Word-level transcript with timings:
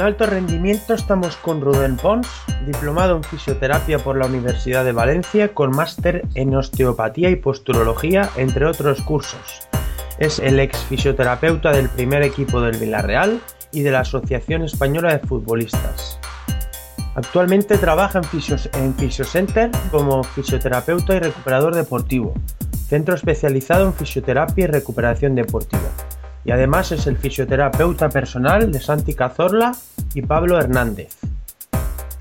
En 0.00 0.06
alto 0.06 0.24
rendimiento 0.24 0.94
estamos 0.94 1.36
con 1.36 1.60
Rubén 1.60 1.98
Pons, 1.98 2.26
diplomado 2.64 3.16
en 3.16 3.22
fisioterapia 3.22 3.98
por 3.98 4.16
la 4.16 4.24
Universidad 4.24 4.82
de 4.82 4.92
Valencia, 4.92 5.52
con 5.52 5.76
máster 5.76 6.26
en 6.34 6.56
osteopatía 6.56 7.28
y 7.28 7.36
posturología, 7.36 8.30
entre 8.36 8.64
otros 8.64 9.02
cursos. 9.02 9.60
Es 10.18 10.38
el 10.38 10.58
ex 10.58 10.78
fisioterapeuta 10.84 11.72
del 11.72 11.90
primer 11.90 12.22
equipo 12.22 12.62
del 12.62 12.78
Villarreal 12.78 13.42
y 13.72 13.82
de 13.82 13.90
la 13.90 14.00
Asociación 14.00 14.62
Española 14.62 15.12
de 15.12 15.18
Futbolistas. 15.18 16.18
Actualmente 17.14 17.76
trabaja 17.76 18.22
en, 18.22 18.82
en 18.82 18.94
Fisiocenter 18.94 19.70
como 19.90 20.24
fisioterapeuta 20.24 21.14
y 21.14 21.18
recuperador 21.18 21.74
deportivo, 21.74 22.32
centro 22.88 23.14
especializado 23.14 23.84
en 23.84 23.92
fisioterapia 23.92 24.64
y 24.64 24.68
recuperación 24.68 25.34
deportiva 25.34 25.90
y 26.44 26.52
además 26.52 26.92
es 26.92 27.06
el 27.06 27.16
fisioterapeuta 27.16 28.08
personal 28.08 28.72
de 28.72 28.80
Santi 28.80 29.14
Cazorla 29.14 29.72
y 30.14 30.22
Pablo 30.22 30.58
Hernández. 30.58 31.16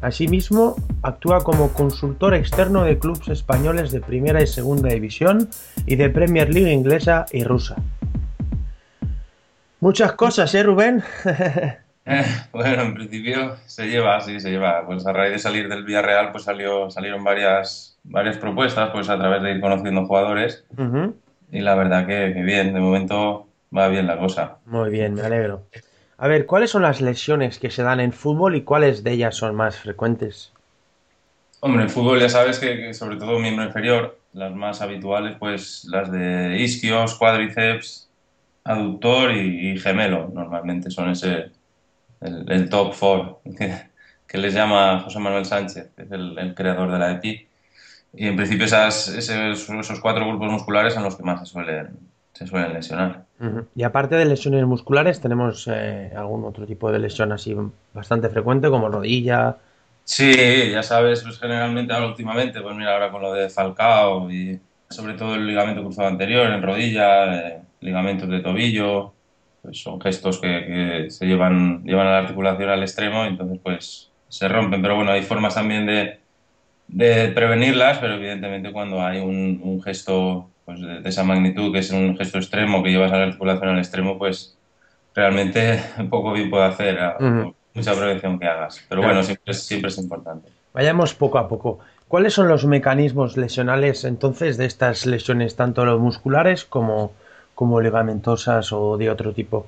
Asimismo, 0.02 0.76
actúa 1.04 1.44
como 1.44 1.74
consultor 1.74 2.34
externo 2.34 2.84
de 2.84 2.98
clubes 2.98 3.28
españoles 3.28 3.92
de 3.92 4.00
primera 4.00 4.42
y 4.42 4.48
segunda 4.48 4.90
división 4.90 5.50
y 5.86 5.98
de 5.98 6.10
Premier 6.10 6.54
League 6.54 6.72
inglesa 6.72 7.26
y 7.32 7.44
rusa. 7.44 7.76
Muchas 9.82 10.14
cosas, 10.14 10.54
¿eh, 10.56 10.64
Rubén? 10.64 11.04
Eh, 12.12 12.26
bueno, 12.52 12.82
en 12.82 12.96
principio 12.96 13.58
se 13.68 13.86
lleva, 13.86 14.20
sí, 14.22 14.40
se 14.40 14.50
lleva. 14.50 14.84
Pues 14.84 15.06
a 15.06 15.14
raíz 15.14 15.34
de 15.34 15.38
salir 15.38 15.70
del 15.70 15.84
Villarreal, 15.84 16.32
pues 16.32 16.44
salió, 16.44 16.90
salieron 16.90 17.24
varias, 17.24 18.00
varias 18.04 18.38
propuestas, 18.38 18.90
pues 18.92 19.10
a 19.10 19.20
través 19.20 19.44
de 19.44 19.52
ir 19.52 19.62
conociendo 19.62 20.08
jugadores. 20.08 20.66
Y 21.52 21.60
la 21.60 21.76
verdad 21.76 22.08
que, 22.08 22.34
que 22.34 22.42
bien, 22.42 22.74
de 22.74 22.80
momento 22.80 23.48
va 23.78 23.90
bien 23.90 24.08
la 24.08 24.18
cosa. 24.18 24.58
Muy 24.66 24.90
bien, 24.90 25.14
me 25.14 25.22
alegro. 25.22 25.68
A 26.22 26.28
ver, 26.28 26.46
¿cuáles 26.46 26.72
son 26.72 26.82
las 26.82 27.00
lesiones 27.00 27.60
que 27.60 27.72
se 27.72 27.82
dan 27.82 28.02
en 28.02 28.12
fútbol 28.12 28.58
y 28.58 28.64
cuáles 28.64 29.06
de 29.06 29.14
ellas 29.14 29.36
son 29.36 29.56
más 29.56 29.78
frecuentes? 29.78 30.52
Hombre, 31.62 31.84
en 31.84 31.90
fútbol 31.90 32.20
ya 32.20 32.28
sabes 32.28 32.60
que, 32.60 32.94
sobre 32.94 33.16
todo 33.16 33.40
miembro 33.40 33.64
inferior, 33.64 34.20
las 34.34 34.54
más 34.54 34.82
habituales, 34.82 35.38
pues 35.40 35.86
las 35.86 36.12
de 36.12 36.58
isquios, 36.60 37.16
cuádriceps, 37.16 38.10
aductor 38.66 39.32
y, 39.32 39.80
gemelo, 39.80 40.30
normalmente 40.34 40.92
son 40.92 41.12
ese 41.12 41.52
el, 42.20 42.68
top 42.68 42.94
four 42.94 43.40
que, 44.28 44.38
les 44.38 44.54
llama 44.54 45.00
José 45.00 45.20
Manuel 45.20 45.46
Sánchez, 45.46 45.90
que 45.96 46.04
es 46.04 46.12
el, 46.12 46.54
creador 46.54 46.92
de 46.92 47.00
la 47.00 47.12
EPI. 47.12 47.48
Y 48.16 48.28
en 48.28 48.36
principio 48.36 48.66
esas, 48.66 49.08
esos, 49.08 49.70
esos 49.70 50.00
cuatro 50.02 50.28
grupos 50.28 50.52
musculares 50.52 50.94
son 50.94 51.04
los 51.04 51.16
que 51.16 51.24
más 51.24 51.40
se 51.40 51.46
suelen, 51.46 51.98
se 52.34 52.46
suelen 52.46 52.74
lesionar. 52.74 53.29
Y 53.76 53.84
aparte 53.84 54.16
de 54.16 54.26
lesiones 54.26 54.66
musculares, 54.66 55.22
¿tenemos 55.22 55.68
eh, 55.72 56.12
algún 56.16 56.44
otro 56.44 56.66
tipo 56.66 56.92
de 56.92 57.00
lesión 57.00 57.32
así 57.32 57.56
bastante 57.94 58.30
frecuente, 58.30 58.70
como 58.70 58.90
rodilla? 58.90 59.58
Sí, 60.04 60.72
ya 60.72 60.84
sabes, 60.84 61.24
pues 61.24 61.40
generalmente 61.40 61.94
ahora 61.94 62.08
últimamente, 62.08 62.60
pues 62.62 62.76
mira, 62.76 62.94
ahora 62.94 63.12
con 63.12 63.22
lo 63.22 63.32
de 63.32 63.50
Falcao 63.50 64.30
y 64.30 64.60
sobre 64.90 65.14
todo 65.14 65.36
el 65.36 65.48
ligamento 65.48 65.84
cruzado 65.84 66.10
anterior 66.10 66.52
en 66.52 66.62
rodilla, 66.62 67.48
eh, 67.48 67.62
ligamentos 67.80 68.28
de 68.28 68.40
tobillo, 68.42 69.14
pues 69.62 69.82
son 69.82 70.02
gestos 70.02 70.40
que, 70.40 71.08
se 71.10 71.26
llevan, 71.26 71.84
llevan 71.84 72.08
a 72.08 72.12
la 72.12 72.18
articulación 72.20 72.70
al 72.70 72.82
extremo 72.82 73.24
y 73.24 73.30
entonces 73.30 73.60
pues 73.64 74.12
se 74.28 74.48
rompen. 74.50 74.82
Pero 74.82 74.96
bueno, 74.96 75.12
hay 75.12 75.22
formas 75.22 75.56
también 75.56 75.86
de, 75.86 76.20
de 76.88 77.30
prevenirlas, 77.30 78.00
pero 78.00 78.16
evidentemente 78.16 78.74
cuando 78.74 79.02
hay 79.02 79.20
un, 79.20 79.62
un 79.64 79.82
gesto 79.82 80.50
pues 80.70 80.82
de, 80.82 81.10
esa 81.10 81.24
magnitud, 81.24 81.74
que 81.74 81.80
es 81.80 81.90
un 81.90 82.16
gesto 82.16 82.38
extremo, 82.38 82.84
que 82.84 82.92
llevas 82.92 83.12
a 83.12 83.18
la 83.18 83.24
articulación 83.24 83.70
al 83.70 83.80
extremo, 83.80 84.20
pues 84.20 84.56
realmente 85.16 85.84
poco 86.12 86.32
bien 86.34 86.52
puede 86.52 86.66
hacer, 86.66 87.00
mucha 87.74 87.96
prevención 87.96 88.38
que 88.38 88.46
hagas. 88.46 88.86
Pero 88.88 89.02
bueno, 89.02 89.24
siempre, 89.24 89.54
siempre 89.56 89.90
es 89.90 89.98
importante. 89.98 90.50
Vayamos 90.74 91.16
poco 91.16 91.40
a 91.40 91.48
poco. 91.48 91.80
¿Cuáles 92.08 92.34
son 92.34 92.48
los 92.48 92.66
mecanismos 92.66 93.36
lesionales 93.36 94.04
entonces 94.04 94.58
de 94.58 94.66
estas 94.66 95.08
lesiones, 95.08 95.56
tanto 95.56 95.86
los 95.86 96.00
musculares 96.00 96.66
como, 96.66 97.14
como 97.56 97.82
ligamentosas 97.82 98.72
o 98.72 98.96
de 98.98 99.10
otro 99.10 99.34
tipo? 99.34 99.66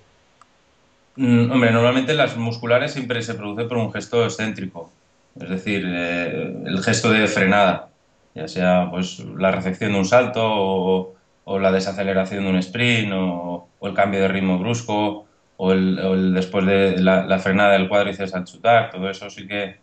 Mm, 1.16 1.52
hombre, 1.52 1.72
normalmente 1.72 2.14
las 2.14 2.38
musculares 2.38 2.94
siempre 2.94 3.24
se 3.24 3.34
produce 3.34 3.64
por 3.66 3.78
un 3.78 3.92
gesto 3.92 4.24
excéntrico, 4.24 4.92
es 5.40 5.50
decir, 5.50 5.84
eh, 5.88 6.64
el 6.66 6.84
gesto 6.84 7.10
de 7.10 7.28
frenada 7.28 7.91
ya 8.36 8.48
sea 8.48 8.88
pues 8.90 9.20
la 9.20 9.52
recepción 9.52 9.94
de 9.94 10.00
un 10.00 10.06
salto 10.06 10.42
o, 10.44 11.16
la 11.60 11.72
desaceleración 11.72 12.46
de 12.46 12.50
un 12.50 12.58
sprint 12.58 13.12
o, 13.14 13.68
el 13.82 13.94
cambio 13.94 14.22
de 14.22 14.28
ritmo 14.28 14.58
brusco 14.58 15.26
o 15.58 15.72
el, 15.74 16.34
después 16.34 16.66
de 16.66 16.98
la, 17.00 17.40
frenada 17.40 17.74
del 17.74 17.90
cuádriceps 17.90 18.34
al 18.34 18.46
chutar, 18.46 18.90
todo 18.90 19.10
eso 19.10 19.30
sí 19.30 19.48
que 19.48 19.80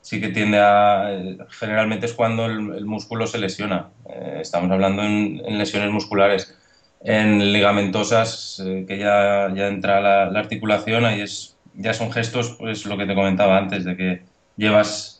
sí 0.00 0.20
que 0.20 0.28
tiende 0.28 0.58
a 0.58 1.10
generalmente 1.50 2.06
es 2.06 2.14
cuando 2.14 2.46
el, 2.46 2.84
músculo 2.86 3.26
se 3.26 3.38
lesiona. 3.38 3.90
Eh, 4.08 4.38
estamos 4.40 4.70
hablando 4.70 5.02
en, 5.02 5.58
lesiones 5.58 5.90
musculares. 5.90 6.56
En 7.02 7.52
ligamentosas 7.52 8.62
eh, 8.64 8.84
que 8.86 8.98
ya, 8.98 9.52
ya 9.54 9.68
entra 9.68 10.00
la, 10.00 10.30
la, 10.30 10.38
articulación, 10.40 11.04
ahí 11.04 11.22
es, 11.22 11.56
ya 11.74 11.94
son 11.94 12.12
gestos, 12.12 12.56
pues 12.58 12.86
lo 12.86 12.96
que 12.96 13.06
te 13.06 13.14
comentaba 13.14 13.58
antes, 13.58 13.84
de 13.84 13.96
que 13.96 14.22
llevas 14.56 15.19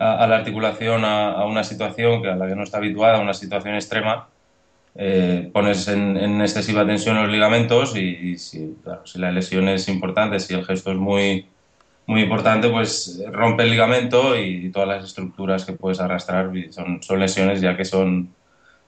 a, 0.00 0.26
la 0.26 0.36
articulación 0.36 1.04
a, 1.04 1.44
una 1.44 1.62
situación 1.62 2.22
que 2.22 2.30
a 2.30 2.36
la 2.36 2.48
que 2.48 2.56
no 2.56 2.62
está 2.62 2.78
habituada, 2.78 3.18
a 3.18 3.20
una 3.20 3.34
situación 3.34 3.74
extrema, 3.74 4.28
eh, 4.94 5.50
pones 5.52 5.86
en, 5.88 6.40
excesiva 6.40 6.86
tensión 6.86 7.16
los 7.16 7.30
ligamentos 7.30 7.94
y, 7.96 8.38
si, 8.38 8.76
la 9.16 9.30
lesión 9.30 9.68
es 9.68 9.88
importante, 9.88 10.40
si 10.40 10.54
el 10.54 10.64
gesto 10.64 10.90
es 10.90 10.96
muy, 10.96 11.46
muy 12.06 12.22
importante, 12.22 12.70
pues 12.70 13.22
rompe 13.30 13.64
el 13.64 13.70
ligamento 13.70 14.38
y, 14.38 14.70
todas 14.70 14.88
las 14.88 15.04
estructuras 15.04 15.66
que 15.66 15.74
puedes 15.74 16.00
arrastrar 16.00 16.50
son, 16.70 17.02
son 17.02 17.20
lesiones 17.20 17.60
ya 17.60 17.76
que 17.76 17.84
son, 17.84 18.30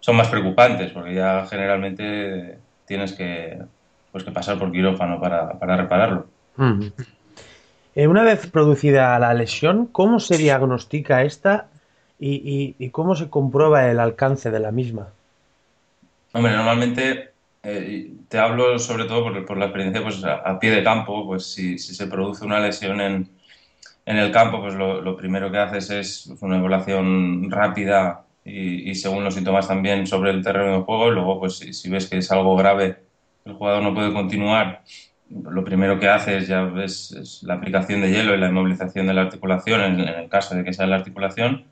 son 0.00 0.16
más 0.16 0.28
preocupantes, 0.28 0.92
porque 0.92 1.14
ya 1.14 1.46
generalmente 1.46 2.58
tienes 2.86 3.12
que, 3.12 3.58
pues, 4.10 4.24
que 4.24 4.32
pasar 4.32 4.58
por 4.58 4.72
quirófano 4.72 5.20
para, 5.20 5.58
para 5.58 5.76
repararlo. 5.76 6.26
Eh, 7.94 8.06
una 8.06 8.22
vez 8.22 8.46
producida 8.46 9.18
la 9.18 9.34
lesión, 9.34 9.86
¿cómo 9.86 10.18
se 10.18 10.38
diagnostica 10.38 11.22
esta 11.22 11.68
y, 12.18 12.88
cómo 12.90 13.16
se 13.16 13.28
comprueba 13.28 13.90
el 13.90 13.98
alcance 14.00 14.50
de 14.50 14.60
la 14.60 14.70
misma? 14.70 15.08
Hombre, 16.32 16.52
normalmente 16.52 17.30
eh, 17.62 18.12
te 18.28 18.38
hablo 18.38 18.78
sobre 18.78 19.04
todo 19.04 19.24
por, 19.44 19.58
la 19.58 19.66
experiencia 19.66 20.02
pues, 20.02 20.24
a, 20.24 20.58
pie 20.58 20.70
de 20.70 20.84
campo, 20.84 21.26
pues 21.26 21.52
si, 21.52 21.78
se 21.78 22.06
produce 22.06 22.44
una 22.44 22.60
lesión 22.60 23.00
en, 23.00 23.28
el 24.06 24.30
campo, 24.32 24.60
pues 24.60 24.74
lo, 24.74 25.16
primero 25.16 25.50
que 25.50 25.58
haces 25.58 25.90
es 25.90 26.32
una 26.40 26.58
evaluación 26.58 27.50
rápida 27.50 28.24
y, 28.44 28.94
según 28.94 29.24
los 29.24 29.34
síntomas 29.34 29.68
también 29.68 30.06
sobre 30.06 30.30
el 30.30 30.42
terreno 30.42 30.78
de 30.78 30.84
juego. 30.84 31.08
Y 31.08 31.14
luego, 31.14 31.40
pues 31.40 31.58
si 31.58 31.90
ves 31.90 32.08
que 32.08 32.18
es 32.18 32.32
algo 32.32 32.56
grave, 32.56 32.96
el 33.44 33.52
jugador 33.52 33.82
no 33.82 33.94
puede 33.94 34.12
continuar 34.12 34.82
lo 35.50 35.64
primero 35.64 35.98
que 35.98 36.08
haces 36.08 36.48
ya 36.48 36.70
es 36.82 37.42
la 37.42 37.54
aplicación 37.54 38.00
de 38.00 38.10
hielo 38.10 38.34
y 38.34 38.38
la 38.38 38.48
inmovilización 38.48 39.06
de 39.06 39.14
la 39.14 39.22
articulación 39.22 39.80
en, 39.80 40.00
el 40.00 40.28
caso 40.28 40.54
de 40.54 40.64
que 40.64 40.72
sea 40.72 40.86
la 40.86 40.96
articulación. 40.96 41.66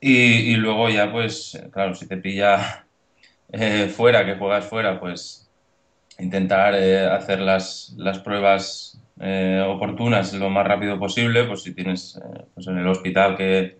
Y, 0.00 0.56
luego 0.56 0.90
ya 0.90 1.10
pues 1.10 1.58
claro 1.72 1.94
si 1.94 2.06
te 2.06 2.18
pilla 2.18 2.86
eh, 3.52 3.88
fuera 3.88 4.24
que 4.26 4.34
juegas 4.36 4.66
fuera 4.66 5.00
pues 5.00 5.48
intentar 6.18 6.74
eh, 6.74 7.06
hacer 7.06 7.40
las, 7.40 7.94
las 7.96 8.18
pruebas 8.18 9.00
eh, 9.20 9.64
oportunas 9.66 10.32
lo 10.34 10.50
más 10.50 10.66
rápido 10.66 10.98
posible 10.98 11.44
pues 11.44 11.62
si 11.62 11.74
tienes 11.74 12.20
pues 12.52 12.66
en 12.66 12.78
el 12.78 12.86
hospital 12.86 13.36
que, 13.36 13.78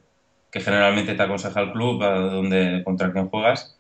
que 0.51 0.61
generalmente 0.61 1.15
te 1.15 1.23
aconseja 1.23 1.61
el 1.61 1.73
club 1.73 2.01
donde 2.01 2.83
contra 2.85 3.13
quien 3.13 3.29
juegas 3.29 3.77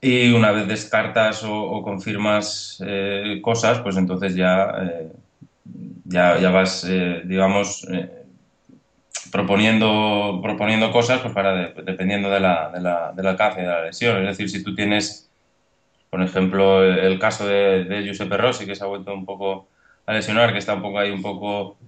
y 0.00 0.32
una 0.32 0.50
vez 0.50 0.66
descartas 0.66 1.44
o, 1.44 1.80
confirmas 1.82 2.82
eh, 2.84 3.40
cosas, 3.42 3.80
pues 3.80 3.96
entonces 3.96 4.34
ya, 4.34 4.74
eh, 4.82 5.12
ya, 6.04 6.50
vas, 6.50 6.84
eh, 6.88 7.22
digamos, 7.24 7.86
proponiendo, 9.30 10.40
proponiendo 10.42 10.90
cosas 10.90 11.20
pues 11.20 11.32
para 11.32 11.72
dependiendo 11.72 12.30
de 12.30 12.40
la, 12.40 12.70
de 12.70 12.80
la, 12.80 13.12
del 13.12 13.26
alcance 13.26 13.60
de 13.60 13.66
la 13.68 13.84
lesión. 13.84 14.18
Es 14.22 14.36
decir, 14.36 14.50
si 14.50 14.64
tú 14.64 14.74
tienes, 14.74 15.30
por 16.10 16.22
ejemplo, 16.22 16.82
el, 16.82 17.18
caso 17.20 17.46
de, 17.46 17.84
de, 17.84 18.02
Giuseppe 18.02 18.36
Rossi, 18.36 18.66
que 18.66 18.74
se 18.74 18.84
ha 18.84 18.88
vuelto 18.88 19.14
un 19.14 19.24
poco 19.24 19.68
a 20.06 20.12
lesionar, 20.12 20.52
que 20.52 20.58
está 20.58 20.74
un 20.74 20.82
poco 20.82 20.98
ahí 20.98 21.10
un 21.10 21.22
poco 21.22 21.78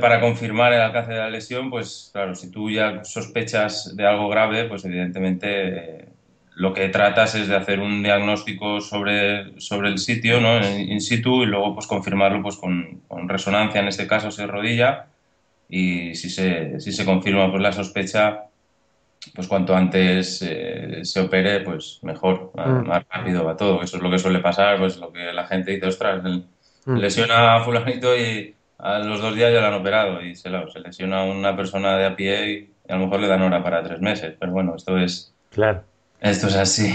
para 0.00 0.20
confirmar 0.20 0.72
el 0.72 0.80
alcance 0.80 1.12
de 1.12 1.18
la 1.18 1.30
lesión, 1.30 1.70
pues 1.70 2.10
claro, 2.12 2.34
si 2.34 2.50
tú 2.50 2.70
ya 2.70 3.04
sospechas 3.04 3.94
de 3.94 4.06
algo 4.06 4.28
grave, 4.28 4.64
pues 4.64 4.84
evidentemente 4.84 6.08
lo 6.54 6.74
que 6.74 6.88
tratas 6.88 7.34
es 7.34 7.48
de 7.48 7.56
hacer 7.56 7.80
un 7.80 8.02
diagnóstico 8.02 8.80
sobre, 8.80 9.60
sobre 9.60 9.88
el 9.88 9.98
sitio, 9.98 10.40
¿no? 10.40 10.58
In, 10.58 11.00
situ, 11.00 11.42
y 11.42 11.46
luego 11.46 11.74
pues 11.74 11.86
confirmarlo 11.86 12.42
pues 12.42 12.56
con, 12.56 13.02
con 13.08 13.28
resonancia, 13.28 13.80
en 13.80 13.88
este 13.88 14.06
caso 14.06 14.30
se 14.30 14.46
rodilla, 14.46 15.06
y 15.68 16.14
si 16.16 16.28
se, 16.28 16.80
si 16.80 16.92
se 16.92 17.04
confirma 17.04 17.50
pues, 17.50 17.62
la 17.62 17.72
sospecha, 17.72 18.44
pues 19.34 19.46
cuanto 19.46 19.76
antes 19.76 20.42
eh, 20.42 21.00
se 21.04 21.20
opere, 21.20 21.60
pues 21.60 22.00
mejor, 22.02 22.50
mm. 22.54 22.86
más, 22.86 23.04
rápido 23.08 23.44
va 23.44 23.56
todo. 23.56 23.82
Eso 23.82 23.96
es 23.96 24.02
lo 24.02 24.10
que 24.10 24.18
suele 24.18 24.40
pasar, 24.40 24.78
pues 24.78 24.98
lo 24.98 25.12
que 25.12 25.32
la 25.32 25.46
gente 25.46 25.72
dice, 25.72 25.86
ostras, 25.86 26.22
mm. 26.22 26.96
lesiona 26.96 27.56
a 27.56 27.60
fulanito 27.60 28.16
y 28.16 28.54
a 28.78 28.98
los 28.98 29.20
dos 29.20 29.34
días 29.34 29.52
ya 29.52 29.60
lo 29.60 29.66
han 29.68 29.74
operado 29.74 30.22
y 30.22 30.34
se, 30.34 30.50
se 30.72 30.80
lesiona 30.80 31.20
a 31.20 31.24
una 31.24 31.54
persona 31.54 31.96
de 31.96 32.06
a 32.06 32.16
pie 32.16 32.50
y, 32.50 32.70
a 32.90 32.96
lo 32.96 33.04
mejor 33.04 33.20
le 33.20 33.28
dan 33.28 33.42
hora 33.42 33.62
para 33.62 33.82
tres 33.84 34.00
meses. 34.00 34.34
Pero 34.38 34.50
bueno, 34.50 34.74
esto 34.74 34.98
es... 34.98 35.32
Claro. 35.50 35.84
Esto 36.20 36.48
es 36.48 36.56
así. 36.56 36.94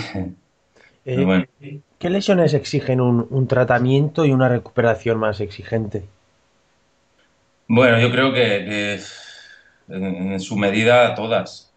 Eh, 1.06 1.48
¿Qué 2.00 2.10
lesiones 2.10 2.54
exigen 2.54 3.00
un, 3.00 3.28
un 3.30 3.48
tratamiento 3.48 4.26
y 4.26 4.32
una 4.32 4.50
recuperación 4.50 5.20
más 5.20 5.40
exigente? 5.40 6.04
Bueno, 7.68 8.00
yo 8.00 8.12
creo 8.12 8.32
que, 8.32 9.00
en, 9.90 10.40
su 10.40 10.56
medida 10.56 11.16
todas. 11.16 11.72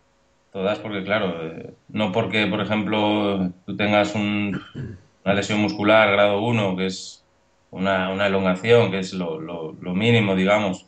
Todas 0.52 0.78
porque, 0.78 1.02
claro, 1.04 1.46
eh, 1.46 1.74
no 1.88 2.12
porque, 2.12 2.46
por 2.46 2.60
ejemplo, 2.60 3.52
tú 3.66 3.76
tengas 3.76 4.14
una 4.14 5.34
lesión 5.34 5.60
muscular 5.60 6.10
grado 6.10 6.42
1, 6.42 6.76
que 6.76 6.86
es 6.86 7.24
una, 7.70 8.10
una 8.10 8.26
elongación, 8.26 8.90
que 8.90 9.00
es 9.00 9.12
lo, 9.12 9.40
lo, 9.40 9.94
mínimo, 9.94 10.34
digamos, 10.34 10.86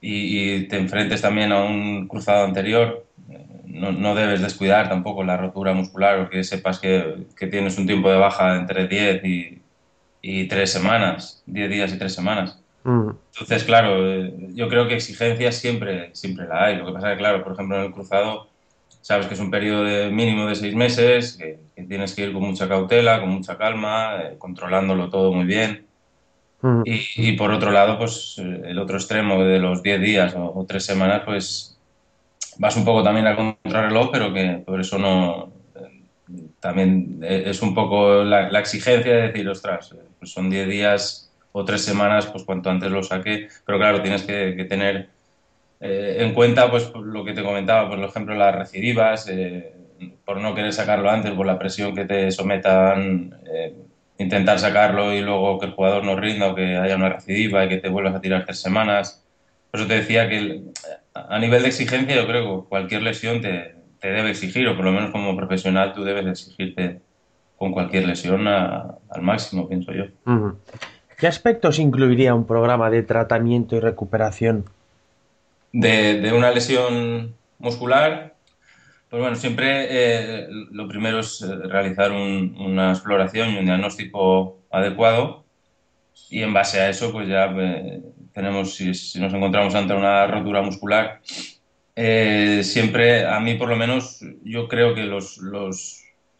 y, 0.00 0.66
te 0.68 0.76
enfrentes 0.78 1.22
también 1.22 1.52
a 1.52 1.62
un 1.62 2.08
cruzado 2.08 2.44
anterior, 2.44 3.06
no, 3.70 3.92
no, 3.92 4.14
debes 4.14 4.42
descuidar 4.42 4.88
tampoco 4.88 5.24
la 5.24 5.36
rotura 5.36 5.72
muscular 5.72 6.20
o 6.20 6.30
que 6.30 6.44
sepas 6.44 6.78
que, 6.78 7.26
que 7.36 7.46
tienes 7.46 7.78
un 7.78 7.86
tiempo 7.86 8.10
de 8.10 8.18
baja 8.18 8.56
entre 8.56 8.86
10 8.88 9.24
y, 9.24 9.62
y 10.22 10.48
3 10.48 10.70
semanas, 10.70 11.42
10 11.46 11.70
días 11.70 11.92
y 11.92 11.98
3 11.98 12.12
semanas. 12.12 12.60
Mm. 12.84 13.10
Entonces, 13.32 13.64
claro, 13.64 14.12
eh, 14.12 14.34
yo 14.54 14.68
creo 14.68 14.88
que 14.88 14.94
exigencias 14.94 15.56
siempre, 15.56 16.10
siempre 16.14 16.46
la 16.46 16.64
hay. 16.64 16.76
Lo 16.76 16.86
que 16.86 16.92
pasa 16.92 17.10
es 17.10 17.14
que, 17.14 17.18
claro, 17.18 17.42
por 17.42 17.52
ejemplo, 17.52 17.76
en 17.76 17.86
el 17.86 17.92
cruzado, 17.92 18.48
sabes 19.00 19.26
que 19.26 19.34
es 19.34 19.40
un 19.40 19.50
periodo 19.50 19.84
de 19.84 20.10
mínimo 20.10 20.46
de 20.46 20.54
seis 20.54 20.74
meses, 20.74 21.36
que, 21.36 21.58
tienes 21.88 22.14
que 22.14 22.22
ir 22.22 22.32
con 22.32 22.42
mucha 22.42 22.68
cautela, 22.68 23.20
con 23.20 23.30
mucha 23.30 23.56
calma, 23.56 24.16
eh, 24.22 24.36
controlándolo 24.38 25.08
todo 25.08 25.32
muy 25.32 25.46
bien. 25.46 25.86
Mm. 26.62 26.82
Y, 26.84 27.32
por 27.32 27.50
otro 27.52 27.70
lado, 27.70 27.98
pues 27.98 28.36
el 28.38 28.78
otro 28.78 28.96
extremo 28.96 29.42
de 29.42 29.58
los 29.58 29.82
diez 29.82 30.00
días 30.00 30.34
o, 30.36 30.64
tres 30.68 30.84
semanas, 30.84 31.22
pues 31.24 31.79
vas 32.60 32.76
un 32.76 32.84
poco 32.84 33.02
también 33.02 33.26
a 33.26 33.34
contrarreloj, 33.34 34.10
pero 34.12 34.32
que 34.34 34.62
por 34.64 34.80
eso 34.80 34.98
no. 34.98 35.50
Eh, 35.74 36.02
también 36.60 37.20
es 37.22 37.62
un 37.62 37.74
poco 37.74 38.22
la, 38.22 38.60
exigencia 38.60 39.12
de 39.12 39.22
decir, 39.28 39.48
ostras, 39.48 39.94
pues 40.18 40.30
son 40.30 40.50
diez 40.50 40.68
días 40.68 41.32
o 41.52 41.64
tres 41.64 41.82
semanas, 41.82 42.26
pues 42.26 42.44
cuanto 42.44 42.68
antes 42.70 42.90
lo 42.90 43.02
saque. 43.02 43.48
Pero 43.64 43.78
claro, 43.78 44.02
tienes 44.02 44.22
que, 44.24 44.66
tener 44.68 45.08
eh, 45.80 46.18
en 46.20 46.34
cuenta 46.34 46.70
pues 46.70 46.92
lo 46.94 47.24
que 47.24 47.32
te 47.32 47.42
comentaba, 47.42 47.88
por 47.88 47.98
ejemplo, 47.98 48.34
las 48.34 48.54
recidivas, 48.54 49.26
eh, 49.28 49.72
por 50.26 50.38
no 50.38 50.54
querer 50.54 50.74
sacarlo 50.74 51.10
antes, 51.10 51.32
por 51.32 51.46
la 51.46 51.58
presión 51.58 51.94
que 51.94 52.04
te 52.04 52.30
sometan, 52.30 53.40
eh, 53.50 53.74
intentar 54.18 54.58
sacarlo 54.58 55.14
y 55.14 55.22
luego 55.22 55.58
que 55.58 55.66
el 55.66 55.72
jugador 55.72 56.04
no 56.04 56.14
rinda 56.14 56.48
o 56.48 56.54
que 56.54 56.76
haya 56.76 56.96
una 56.96 57.08
recidiva 57.08 57.64
y 57.64 57.70
que 57.70 57.78
te 57.78 57.88
vuelvas 57.88 58.14
a 58.14 58.20
tirar 58.20 58.44
tres 58.44 58.60
semanas. 58.60 59.19
Por 59.70 59.80
eso 59.80 59.88
te 59.88 59.96
decía 59.96 60.28
que 60.28 60.62
a 61.14 61.38
nivel 61.38 61.62
de 61.62 61.68
exigencia 61.68 62.16
yo 62.16 62.26
creo 62.26 62.62
que 62.62 62.68
cualquier 62.68 63.02
lesión 63.02 63.40
te, 63.40 63.76
te 64.00 64.08
debe 64.08 64.30
exigir, 64.30 64.66
o 64.68 64.76
por 64.76 64.84
lo 64.84 64.92
menos 64.92 65.10
como 65.10 65.36
profesional 65.36 65.92
tú 65.92 66.02
debes 66.02 66.26
exigirte 66.26 67.00
con 67.56 67.72
cualquier 67.72 68.06
lesión 68.06 68.48
al 68.48 69.20
máximo, 69.20 69.68
pienso 69.68 69.92
yo. 69.92 70.06
¿Qué 71.18 71.26
aspectos 71.26 71.78
incluiría 71.78 72.34
un 72.34 72.46
programa 72.46 72.88
de 72.88 73.02
tratamiento 73.02 73.76
y 73.76 73.80
recuperación? 73.80 74.64
De, 75.70 76.32
una 76.34 76.50
lesión 76.50 77.34
muscular, 77.58 78.34
pues 79.10 79.20
bueno, 79.20 79.36
siempre 79.36 79.86
eh, 79.90 80.48
lo 80.70 80.88
primero 80.88 81.20
es 81.20 81.42
eh, 81.42 81.54
realizar 81.68 82.10
una 82.12 82.92
exploración 82.92 83.50
y 83.50 83.58
un 83.58 83.66
diagnóstico 83.66 84.58
adecuado 84.70 85.44
y 86.30 86.42
en 86.42 86.54
base 86.54 86.80
a 86.80 86.88
eso 86.88 87.12
pues 87.12 87.28
ya 87.28 87.44
eh, 87.58 88.00
tenemos, 88.32 88.74
si, 88.74 88.90
nos 89.20 89.32
encontramos 89.34 89.74
ante 89.74 89.94
una 89.94 90.26
rotura 90.26 90.62
muscular, 90.62 91.20
siempre 91.94 93.26
a 93.26 93.40
mí 93.40 93.54
por 93.54 93.68
lo 93.68 93.76
menos 93.76 94.20
yo 94.42 94.68
creo 94.68 94.94
que 94.94 95.02
los 95.02 95.38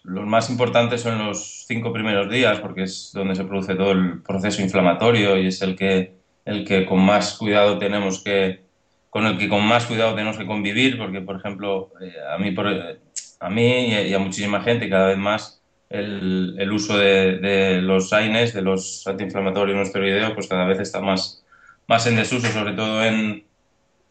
los 0.02 0.26
más 0.26 0.50
importantes 0.50 1.02
son 1.02 1.18
los 1.18 1.64
cinco 1.66 1.92
primeros 1.92 2.30
días, 2.30 2.58
porque 2.60 2.84
es 2.84 3.10
donde 3.12 3.34
se 3.34 3.44
produce 3.44 3.74
todo 3.74 3.92
el 3.92 4.22
proceso 4.22 4.62
inflamatorio 4.62 5.38
y 5.38 5.46
es 5.46 5.60
el 5.62 5.76
que, 5.76 6.14
el 6.44 6.64
que 6.64 6.86
con 6.86 7.00
más 7.00 7.36
cuidado 7.36 7.78
tenemos 7.78 8.22
que, 8.22 8.62
con 9.10 9.26
el 9.26 9.38
que 9.38 9.48
con 9.48 9.64
más 9.66 9.86
cuidado 9.86 10.14
tenemos 10.14 10.38
que 10.38 10.46
convivir, 10.46 10.96
porque, 10.96 11.20
por 11.20 11.36
ejemplo, 11.36 11.92
eh, 12.00 12.14
a 12.32 12.38
mí, 12.38 12.50
por, 12.52 12.66
a 12.68 13.50
mí 13.50 13.86
y 13.88 14.14
a 14.14 14.18
muchísima 14.18 14.62
gente, 14.62 14.88
cada 14.88 15.08
vez 15.08 15.18
más, 15.18 15.62
el, 15.90 16.56
el 16.58 16.72
uso 16.72 16.96
de, 16.96 17.38
de, 17.38 17.82
los 17.82 18.12
AINES, 18.12 18.54
de 18.54 18.62
los 18.62 19.06
antiinflamatorios 19.06 19.76
no 19.76 19.82
esteroideos, 19.82 20.32
pues 20.32 20.46
cada 20.46 20.64
vez 20.64 20.78
está 20.78 21.00
más, 21.00 21.44
más 21.90 22.06
en 22.06 22.16
desuso, 22.16 22.48
sobre 22.48 22.72
todo 22.72 23.04
en, 23.04 23.44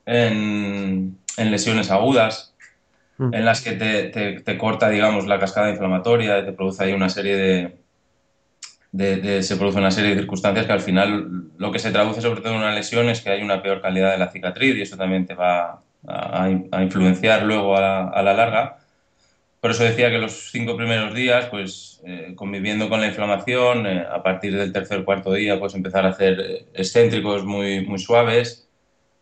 en, 0.05 1.17
en 1.37 1.51
lesiones 1.51 1.89
agudas 1.89 2.49
Mm. 3.19 3.33
en 3.33 3.45
las 3.45 3.61
que 3.61 3.73
te, 3.73 4.39
te, 4.39 4.57
corta, 4.57 4.89
digamos, 4.89 5.27
la 5.27 5.39
cascada 5.39 5.69
inflamatoria, 5.69 6.45
te 6.45 6.53
produce 6.53 6.85
ahí 6.85 6.93
una 6.93 7.09
serie 7.09 7.35
de, 7.35 9.17
de, 9.17 9.43
se 9.43 9.57
produce 9.57 9.77
una 9.77 9.91
serie 9.91 10.11
de 10.11 10.21
circunstancias 10.21 10.65
que 10.65 10.71
al 10.71 10.79
final 10.79 11.51
lo 11.57 11.71
que 11.71 11.79
se 11.79 11.91
traduce 11.91 12.21
sobre 12.21 12.39
todo 12.39 12.53
en 12.53 12.59
una 12.59 12.73
lesión 12.73 13.09
es 13.09 13.19
que 13.21 13.29
hay 13.29 13.43
una 13.43 13.61
peor 13.61 13.81
calidad 13.81 14.11
de 14.11 14.17
la 14.19 14.31
cicatriz 14.31 14.75
y 14.77 14.81
eso 14.83 14.95
también 14.95 15.25
te 15.25 15.35
va 15.35 15.81
a, 16.07 16.45
a 16.71 16.81
influenciar 16.81 17.43
luego 17.43 17.75
a 17.75 17.81
la, 17.81 18.03
a 18.07 18.23
la, 18.23 18.33
larga. 18.33 18.77
Por 19.61 19.71
eso 19.71 19.83
decía 19.83 20.09
que 20.09 20.19
los 20.19 20.51
cinco 20.51 20.77
primeros 20.77 21.13
días, 21.13 21.47
pues 21.47 22.01
eh, 22.05 22.33
conviviendo 22.35 22.87
con 22.87 23.01
la 23.01 23.07
inflamación, 23.07 23.85
eh, 23.87 24.05
a 24.09 24.23
partir 24.23 24.55
del 24.55 24.71
tercer 24.71 24.99
o 24.99 25.05
cuarto 25.05 25.33
día, 25.33 25.59
pues 25.59 25.75
empezar 25.75 26.05
a 26.05 26.09
hacer 26.09 26.39
eh, 26.39 26.65
excéntricos 26.73 27.43
muy, 27.43 27.85
muy 27.85 27.99
suaves, 27.99 28.69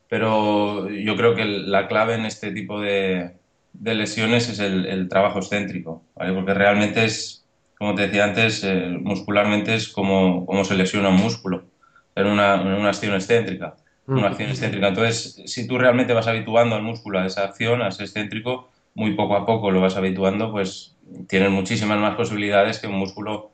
pero 0.07 0.89
yo 0.89 1.15
creo 1.17 1.33
que 1.35 1.45
la 1.45 1.87
clave 1.87 2.15
en 2.15 2.25
este 2.25 2.51
tipo 2.51 2.79
de, 2.79 3.31
de 3.79 3.95
lesiones 3.95 4.49
es 4.49 4.59
el, 4.59 5.07
trabajo 5.09 5.39
excéntrico, 5.39 6.03
¿vale? 6.15 6.33
porque 6.33 6.53
realmente 6.53 7.05
es, 7.05 7.45
como 7.77 7.95
te 7.95 8.03
decía 8.03 8.25
antes, 8.25 8.63
eh, 8.63 8.97
muscularmente 9.01 9.75
es 9.75 9.89
como, 9.89 10.45
como, 10.45 10.63
se 10.65 10.75
lesiona 10.75 11.09
un 11.09 11.17
músculo 11.17 11.65
en 12.15 12.27
una, 12.27 12.55
una 12.61 12.89
acción 12.89 13.13
excéntrica. 13.13 13.75
Una 14.07 14.27
acción 14.27 14.49
excéntrica. 14.49 14.87
Entonces, 14.87 15.41
si 15.45 15.67
tú 15.67 15.77
realmente 15.77 16.13
vas 16.13 16.27
habituando 16.27 16.75
al 16.75 16.81
músculo 16.81 17.19
a 17.19 17.25
esa 17.25 17.43
acción, 17.43 17.81
a 17.81 17.89
ese 17.89 18.03
excéntrico, 18.03 18.71
muy 18.97 19.13
poco 19.13 19.35
a 19.35 19.45
poco 19.45 19.69
lo 19.69 19.79
vas 19.79 19.95
habituando, 19.95 20.51
pues 20.51 20.95
tienes 21.27 21.51
muchísimas 21.51 21.99
más 21.99 22.15
posibilidades 22.15 22.79
que 22.79 22.87
un 22.87 22.95
músculo 22.95 23.51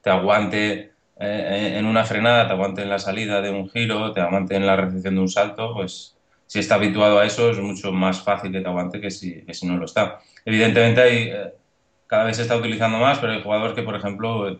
te 0.00 0.08
aguante 0.08 0.92
eh, 1.20 1.74
en 1.76 1.84
una 1.84 2.02
frenada, 2.04 2.46
te 2.46 2.54
aguante 2.54 2.80
en 2.80 2.88
la 2.88 2.98
salida 2.98 3.42
de 3.42 3.50
un 3.50 3.68
giro, 3.68 4.12
te 4.14 4.22
aguante 4.22 4.56
en 4.56 4.64
la 4.64 4.74
recepción 4.74 5.16
de 5.16 5.20
un 5.20 5.28
salto, 5.28 5.74
pues 5.74 6.16
si 6.46 6.60
está 6.60 6.76
habituado 6.76 7.18
a 7.18 7.26
eso 7.26 7.50
es 7.50 7.58
mucho 7.58 7.92
más 7.92 8.22
fácil 8.22 8.50
que 8.50 8.62
te 8.62 8.68
aguante 8.68 8.98
que 8.98 9.10
si, 9.10 9.42
que 9.42 9.52
si 9.52 9.66
no 9.66 9.76
lo 9.76 9.84
está. 9.84 10.20
Evidentemente 10.46 11.02
hay, 11.02 11.16
eh, 11.28 11.52
cada 12.06 12.24
vez 12.24 12.36
se 12.36 12.42
está 12.42 12.56
utilizando 12.56 12.96
más, 12.96 13.18
pero 13.18 13.34
hay 13.34 13.42
jugadores 13.42 13.74
que, 13.74 13.82
por 13.82 13.96
ejemplo, 13.96 14.58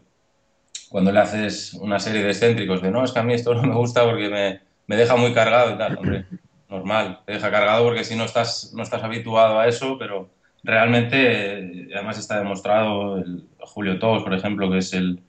cuando 0.90 1.12
le 1.12 1.18
haces 1.18 1.72
una 1.80 1.98
serie 1.98 2.22
de 2.22 2.28
excéntricos 2.28 2.82
de 2.82 2.90
no, 2.90 3.02
es 3.02 3.12
que 3.12 3.20
a 3.20 3.22
mí 3.22 3.32
esto 3.32 3.54
no 3.54 3.62
me 3.62 3.74
gusta 3.74 4.04
porque 4.04 4.28
me, 4.28 4.60
me 4.86 4.96
deja 4.96 5.16
muy 5.16 5.32
cargado 5.32 5.74
y 5.74 5.78
tal, 5.78 5.96
hombre, 5.96 6.26
normal, 6.68 7.20
te 7.24 7.32
deja 7.32 7.50
cargado 7.50 7.84
porque 7.84 8.04
si 8.04 8.16
no 8.16 8.24
estás, 8.24 8.72
no 8.74 8.82
estás 8.82 9.02
habituado 9.02 9.58
a 9.58 9.68
eso, 9.68 9.96
pero 9.98 10.28
realmente, 10.62 11.88
además 11.94 12.18
está 12.18 12.38
demostrado, 12.38 13.18
el 13.18 13.44
Julio 13.60 13.98
Tos, 13.98 14.22
por 14.22 14.34
ejemplo, 14.34 14.70
que 14.70 14.78
es 14.78 14.92
el, 14.92 15.20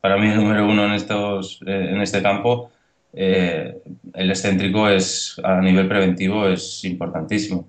para 0.00 0.16
mí 0.16 0.28
el 0.28 0.36
número 0.36 0.66
uno 0.66 0.86
en, 0.86 0.92
estos, 0.92 1.60
eh, 1.66 1.88
en 1.90 2.00
este 2.00 2.22
campo, 2.22 2.70
eh, 3.12 3.76
el 4.14 4.30
excéntrico 4.30 4.88
es 4.88 5.40
a 5.42 5.60
nivel 5.60 5.88
preventivo 5.88 6.48
es 6.48 6.84
importantísimo. 6.84 7.68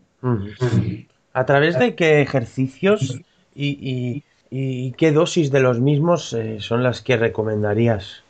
¿A 1.34 1.46
través 1.46 1.80
de 1.80 1.96
qué 1.96 2.22
ejercicios 2.22 3.20
y, 3.56 4.24
qué 4.50 5.12
dosis 5.12 5.52
de 5.52 5.62
los 5.62 5.80
mismos 5.80 6.34
eh, 6.34 6.58
son 6.60 6.84
las 6.84 7.02
que 7.02 7.18
recomendarías? 7.18 8.24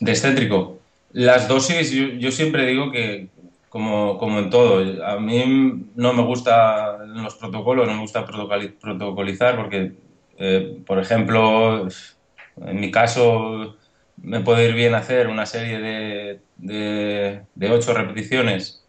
¿De 0.00 0.10
excéntrico? 0.10 0.78
Las 1.12 1.48
dosis, 1.48 1.90
yo, 1.90 2.30
siempre 2.30 2.66
digo 2.66 2.90
que, 2.90 3.28
como, 3.68 4.18
como, 4.18 4.38
en 4.38 4.50
todo, 4.50 5.04
a 5.04 5.18
mí 5.18 5.84
no 5.94 6.12
me 6.12 6.22
gusta 6.22 6.98
los 7.04 7.34
protocolos, 7.34 7.86
no 7.86 7.94
me 7.94 8.00
gusta 8.00 8.24
protocolizar 8.24 9.56
porque, 9.56 9.92
eh, 10.38 10.82
por 10.86 10.98
ejemplo, 10.98 11.88
en 12.64 12.80
mi 12.80 12.90
caso 12.90 13.76
me 14.16 14.40
puede 14.40 14.68
ir 14.68 14.74
bien 14.74 14.94
hacer 14.94 15.28
una 15.28 15.46
serie 15.46 15.78
de, 15.78 16.40
de, 17.54 17.70
ocho 17.70 17.92
repeticiones 17.92 18.84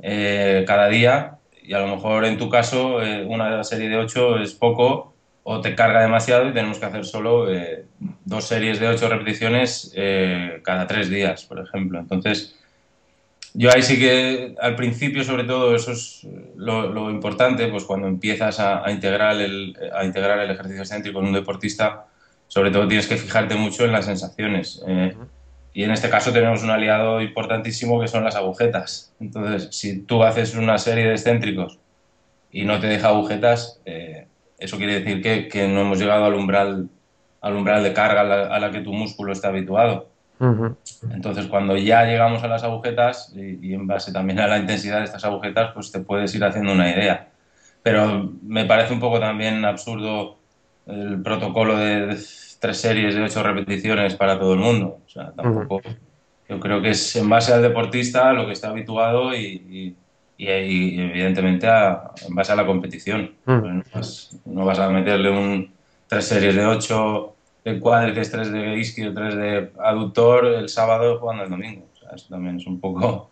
eh, 0.00 0.64
cada 0.66 0.88
día 0.88 1.38
y 1.62 1.72
a 1.72 1.80
lo 1.80 1.88
mejor 1.88 2.24
en 2.24 2.38
tu 2.38 2.50
caso 2.50 3.02
eh, 3.02 3.24
una 3.24 3.64
serie 3.64 3.88
de 3.88 3.96
ocho 3.96 4.38
es 4.38 4.54
poco 4.54 5.14
o 5.42 5.60
te 5.60 5.74
carga 5.74 6.02
demasiado 6.02 6.48
y 6.48 6.52
tenemos 6.52 6.78
que 6.78 6.86
hacer 6.86 7.04
solo 7.04 7.52
eh, 7.52 7.86
dos 8.24 8.44
series 8.44 8.80
de 8.80 8.88
ocho 8.88 9.08
repeticiones 9.08 9.94
cada 10.62 10.86
tres 10.88 11.08
días, 11.08 11.44
por 11.44 11.60
ejemplo. 11.60 12.00
Entonces, 12.00 12.58
yo 13.58 13.70
ahí 13.74 13.82
sí 13.82 13.98
que 13.98 14.54
al 14.60 14.76
principio, 14.76 15.24
sobre 15.24 15.44
todo, 15.44 15.74
eso 15.74 15.92
es 15.92 16.26
lo, 16.56 17.10
importante, 17.10 17.66
pues 17.68 17.84
cuando 17.84 18.06
empiezas 18.06 18.60
a, 18.60 18.84
integrar 18.90 19.40
el, 19.40 19.74
a 19.94 20.04
integrar 20.04 20.38
el 20.40 20.50
ejercicio 20.50 20.82
excéntrico 20.82 21.18
con 21.18 21.26
un 21.26 21.32
deportista, 21.32 22.06
sobre 22.48 22.70
todo 22.70 22.86
tienes 22.86 23.06
que 23.06 23.16
fijarte 23.16 23.54
mucho 23.54 23.84
en 23.84 23.92
las 23.92 24.04
sensaciones. 24.04 24.82
Eh, 24.86 25.16
y 25.72 25.84
en 25.84 25.90
este 25.90 26.10
caso 26.10 26.32
tenemos 26.32 26.62
un 26.62 26.70
aliado 26.70 27.20
importantísimo 27.20 28.00
que 28.00 28.08
son 28.08 28.24
las 28.24 28.36
agujetas. 28.36 29.12
Entonces, 29.20 29.68
si 29.72 30.00
tú 30.00 30.22
haces 30.22 30.54
una 30.54 30.78
serie 30.78 31.06
de 31.06 31.12
excéntricos 31.12 31.78
y 32.50 32.64
no 32.64 32.78
te 32.78 32.86
deja 32.86 33.08
agujetas, 33.08 33.80
eh, 33.84 34.26
eso 34.58 34.78
quiere 34.78 35.00
decir 35.00 35.22
que, 35.22 35.68
no 35.68 35.82
hemos 35.82 35.98
llegado 35.98 36.24
al 36.24 36.34
umbral, 36.34 36.88
al 37.40 37.56
umbral 37.56 37.82
de 37.82 37.92
carga 37.92 38.54
a 38.54 38.58
la, 38.58 38.70
que 38.70 38.80
tu 38.80 38.92
músculo 38.92 39.32
está 39.32 39.48
habituado. 39.48 40.08
Entonces, 41.10 41.46
cuando 41.46 41.76
ya 41.76 42.04
llegamos 42.04 42.42
a 42.42 42.48
las 42.48 42.62
agujetas 42.62 43.32
y, 43.34 43.68
y, 43.68 43.74
en 43.74 43.86
base 43.86 44.12
también 44.12 44.40
a 44.40 44.46
la 44.46 44.58
intensidad 44.58 44.98
de 44.98 45.04
estas 45.04 45.24
agujetas, 45.24 45.72
pues 45.72 45.90
te 45.90 46.00
puedes 46.00 46.34
ir 46.34 46.44
haciendo 46.44 46.72
una 46.72 46.90
idea. 46.90 47.28
Pero 47.82 48.32
me 48.42 48.64
parece 48.64 48.92
un 48.92 49.00
poco 49.00 49.20
también 49.20 49.64
absurdo 49.64 50.38
el 50.86 51.22
protocolo 51.22 51.78
de 51.78 52.18
tres 52.60 52.78
series 52.78 53.14
de 53.14 53.22
ocho 53.22 53.42
repeticiones 53.42 54.14
para 54.14 54.38
todo 54.38 54.54
el 54.54 54.60
mundo. 54.60 54.98
O 55.06 55.08
sea, 55.08 55.32
tampoco. 55.32 55.80
Yo 56.48 56.60
creo 56.60 56.80
que 56.80 56.90
es 56.90 57.16
en 57.16 57.28
base 57.28 57.52
al 57.52 57.62
deportista 57.62 58.32
lo 58.32 58.46
que 58.46 58.52
está 58.52 58.70
habituado 58.70 59.34
y, 59.34 59.96
evidentemente 60.38 61.66
en 61.66 62.34
base 62.34 62.52
a 62.52 62.56
la 62.56 62.66
competición. 62.66 63.34
Pues 63.92 64.38
no, 64.44 64.64
vas, 64.64 64.78
a 64.78 64.90
meterle 64.90 65.30
un 65.30 65.72
tres 66.08 66.26
series 66.26 66.54
de 66.54 66.66
ocho 66.66 67.35
de 67.66 67.80
cuádriceps, 67.80 68.30
tres 68.30 68.52
de 68.52 68.76
isquio, 68.76 69.12
tres 69.12 69.34
de 69.34 69.72
aductor 69.82 70.46
el 70.46 70.68
sábado 70.68 71.18
jugando 71.18 71.42
el 71.42 71.50
domingo. 71.50 71.84
Eso 72.14 72.26
también 72.30 72.56
es 72.56 72.66
un 72.66 72.78
poco 72.78 73.28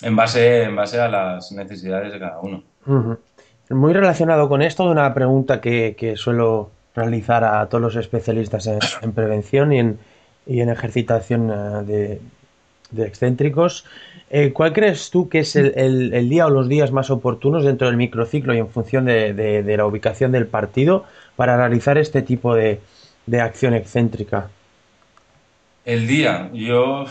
en 0.00 0.16
base, 0.16 0.62
en 0.62 0.74
base 0.74 0.98
a 0.98 1.08
las 1.08 1.52
necesidades 1.52 2.10
de 2.10 2.18
cada 2.18 2.40
uno. 2.40 2.62
Muy 3.68 3.92
relacionado 3.92 4.48
con 4.48 4.62
esto, 4.62 4.90
una 4.90 5.12
pregunta 5.12 5.60
que, 5.60 6.14
suelo 6.16 6.70
realizar 6.94 7.44
a 7.44 7.66
todos 7.68 7.82
los 7.82 7.96
especialistas 7.96 8.66
en, 9.02 9.12
prevención 9.12 9.74
y 9.74 9.78
en, 9.78 9.98
y 10.46 10.60
en 10.62 10.70
ejercitación 10.70 11.50
eh, 11.86 12.18
de, 12.92 13.04
excéntricos. 13.06 13.84
Eh, 14.30 14.54
¿Cuál 14.54 14.72
crees 14.72 15.10
tú 15.10 15.28
que 15.28 15.40
es 15.40 15.54
el, 15.54 16.28
día 16.30 16.46
o 16.46 16.50
los 16.50 16.66
días 16.66 16.92
más 16.92 17.10
oportunos 17.10 17.64
dentro 17.64 17.88
del 17.88 17.98
microciclo 17.98 18.54
y 18.54 18.58
en 18.58 18.70
función 18.70 19.04
de, 19.04 19.74
la 19.76 19.84
ubicación 19.84 20.32
del 20.32 20.46
partido 20.46 21.04
para 21.36 21.58
realizar 21.58 21.98
este 21.98 22.22
tipo 22.22 22.54
de, 22.54 22.80
de 23.30 23.40
acción 23.40 23.74
excéntrica? 23.74 24.50
El 25.84 26.06
día, 26.06 26.50
yo 26.52 27.06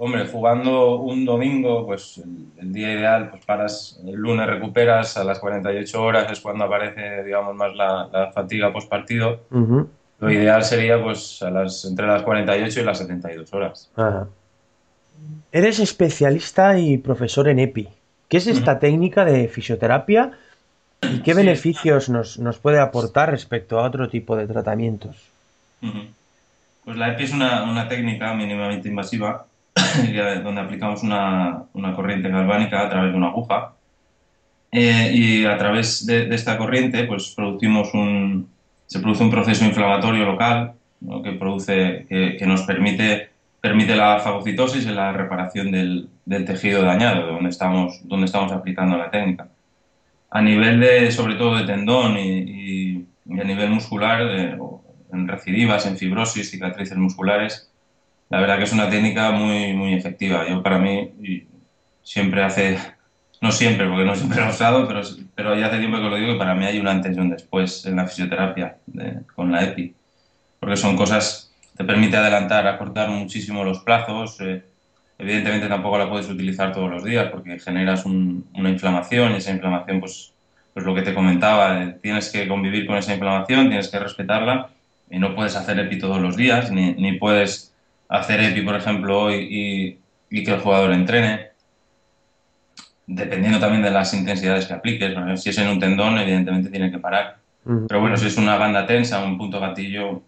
Hombre, 0.00 0.28
jugando 0.28 0.94
un 1.00 1.24
domingo, 1.24 1.84
pues 1.84 2.22
el, 2.56 2.72
día 2.72 2.92
ideal, 2.92 3.30
pues 3.30 3.44
paras, 3.44 4.00
el 4.06 4.14
lunes 4.14 4.46
recuperas, 4.46 5.16
a 5.16 5.24
las 5.24 5.40
48 5.40 6.00
horas 6.00 6.30
es 6.30 6.40
cuando 6.40 6.64
aparece, 6.64 7.24
digamos, 7.24 7.56
más 7.56 7.74
la, 7.74 8.30
fatiga 8.32 8.72
post 8.72 8.88
partido. 8.88 9.40
Lo 10.20 10.30
ideal 10.30 10.62
sería, 10.62 11.02
pues, 11.02 11.42
a 11.42 11.50
las, 11.50 11.84
entre 11.84 12.06
las 12.06 12.22
48 12.22 12.80
y 12.80 12.84
las 12.84 12.98
72 12.98 13.52
horas. 13.52 13.90
Eres 15.50 15.80
especialista 15.80 16.78
y 16.78 16.98
profesor 16.98 17.48
en 17.48 17.58
EPI. 17.58 17.88
¿Qué 18.28 18.36
es 18.36 18.46
esta 18.46 18.78
técnica 18.78 19.24
de 19.24 19.48
fisioterapia 19.48 20.30
y 21.02 21.22
qué 21.22 21.34
beneficios 21.34 22.08
nos, 22.08 22.38
nos, 22.38 22.58
puede 22.58 22.78
aportar 22.78 23.32
respecto 23.32 23.80
a 23.80 23.84
otro 23.84 24.08
tipo 24.08 24.36
de 24.36 24.46
tratamientos? 24.46 25.16
Pues 26.84 26.96
la 26.96 27.12
EPI 27.12 27.24
es 27.24 27.32
una, 27.32 27.64
una 27.64 27.88
técnica 27.88 28.34
mínimamente 28.34 28.88
invasiva 28.88 29.46
donde 30.44 30.60
aplicamos 30.60 31.02
una, 31.02 31.64
una, 31.74 31.94
corriente 31.94 32.28
galvánica 32.28 32.80
a 32.80 32.88
través 32.88 33.12
de 33.12 33.18
una 33.18 33.28
aguja. 33.28 33.74
Eh, 34.70 35.12
y 35.14 35.44
a 35.46 35.56
través 35.56 36.04
de, 36.04 36.34
esta 36.34 36.58
corriente 36.58 37.04
pues, 37.04 37.32
producimos 37.34 37.94
un, 37.94 38.48
se 38.86 39.00
produce 39.00 39.22
un 39.22 39.30
proceso 39.30 39.64
inflamatorio 39.64 40.24
local 40.24 40.74
que, 41.22 41.32
produce, 41.32 42.06
que, 42.08 42.46
nos 42.46 42.62
permite, 42.62 43.30
permite 43.60 43.94
la 43.94 44.18
fagocitosis 44.18 44.84
y 44.86 44.90
la 44.90 45.12
reparación 45.12 45.70
del, 45.70 46.08
del, 46.24 46.44
tejido 46.44 46.82
dañado 46.82 47.26
donde 47.26 47.50
estamos, 47.50 48.00
donde 48.04 48.26
estamos 48.26 48.52
aplicando 48.52 48.96
la 48.96 49.10
técnica. 49.10 49.48
A 50.30 50.42
nivel 50.42 50.80
de, 50.80 51.10
sobre 51.10 51.36
todo 51.36 51.56
de 51.56 51.64
tendón 51.64 52.18
y, 52.18 53.06
a 53.30 53.44
nivel 53.44 53.70
muscular, 53.70 54.58
en 55.12 55.28
recidivas, 55.28 55.86
en 55.86 55.96
fibrosis, 55.96 56.50
cicatrices 56.50 56.96
musculares, 56.96 57.68
la 58.30 58.40
verdad 58.40 58.58
que 58.58 58.64
es 58.64 58.72
una 58.72 58.90
técnica 58.90 59.30
muy, 59.30 59.72
muy 59.72 59.94
efectiva. 59.94 60.46
Yo 60.48 60.62
para 60.62 60.78
mí 60.78 61.10
siempre 62.02 62.42
hace, 62.42 62.78
no 63.40 63.52
siempre, 63.52 63.88
porque 63.88 64.04
no 64.04 64.14
siempre 64.14 64.40
lo 64.40 64.46
he 64.46 64.50
usado, 64.50 64.86
pero, 64.86 65.00
pero 65.34 65.58
ya 65.58 65.66
hace 65.66 65.78
tiempo 65.78 65.96
que 65.96 66.02
lo 66.04 66.16
digo 66.16 66.32
que 66.32 66.38
para 66.38 66.54
mí 66.54 66.66
hay 66.66 66.78
un 66.78 66.88
antes 66.88 67.16
y 67.16 67.20
un 67.20 67.30
después 67.30 67.86
en 67.86 67.96
la 67.96 68.06
fisioterapia 68.06 68.76
con 69.34 69.50
la 69.50 69.64
EPI. 69.64 69.94
Porque 70.60 70.76
son 70.76 70.96
cosas, 70.96 71.54
te 71.76 71.84
permite 71.84 72.16
adelantar, 72.16 72.66
acortar 72.66 73.08
muchísimo 73.08 73.64
los 73.64 73.80
plazos. 73.80 74.38
Eh, 74.40 74.62
evidentemente 75.16 75.68
tampoco 75.68 75.98
la 75.98 76.10
puedes 76.10 76.28
utilizar 76.28 76.72
todos 76.72 76.90
los 76.90 77.04
días 77.04 77.30
porque 77.30 77.58
generas 77.58 78.04
una 78.04 78.68
inflamación 78.68 79.32
y 79.32 79.36
esa 79.36 79.52
inflamación, 79.52 80.00
pues, 80.00 80.34
pues 80.74 80.84
lo 80.84 80.94
que 80.94 81.02
te 81.02 81.14
comentaba, 81.14 81.82
eh, 81.82 81.98
tienes 82.02 82.30
que 82.30 82.46
convivir 82.46 82.86
con 82.86 82.96
esa 82.96 83.14
inflamación, 83.14 83.68
tienes 83.68 83.88
que 83.88 83.98
respetarla 83.98 84.70
y 85.10 85.18
no 85.18 85.34
puedes 85.34 85.56
hacer 85.56 85.78
EPI 85.78 85.98
todos 85.98 86.20
los 86.20 86.36
días, 86.36 86.70
ni, 86.70 86.94
ni 86.94 87.12
puedes 87.18 87.74
hacer 88.08 88.40
EPI, 88.40 88.62
por 88.62 88.76
ejemplo, 88.76 89.32
y, 89.32 89.98
y, 90.30 90.44
que 90.44 90.52
el 90.52 90.60
jugador 90.60 90.92
entrene, 90.92 91.48
dependiendo 93.06 93.58
también 93.58 93.82
de 93.82 93.90
las 93.90 94.12
intensidades 94.14 94.66
que 94.66 94.74
apliques. 94.74 95.14
Si 95.40 95.50
es 95.50 95.58
en 95.58 95.68
un 95.68 95.80
tendón, 95.80 96.18
evidentemente 96.18 96.70
tiene 96.70 96.90
que 96.90 96.98
parar. 96.98 97.38
Pero 97.64 98.00
bueno, 98.00 98.16
si 98.16 98.26
es 98.26 98.36
una 98.36 98.56
banda 98.56 98.86
tensa, 98.86 99.22
un 99.22 99.36
punto 99.36 99.60
gatillo 99.60 100.22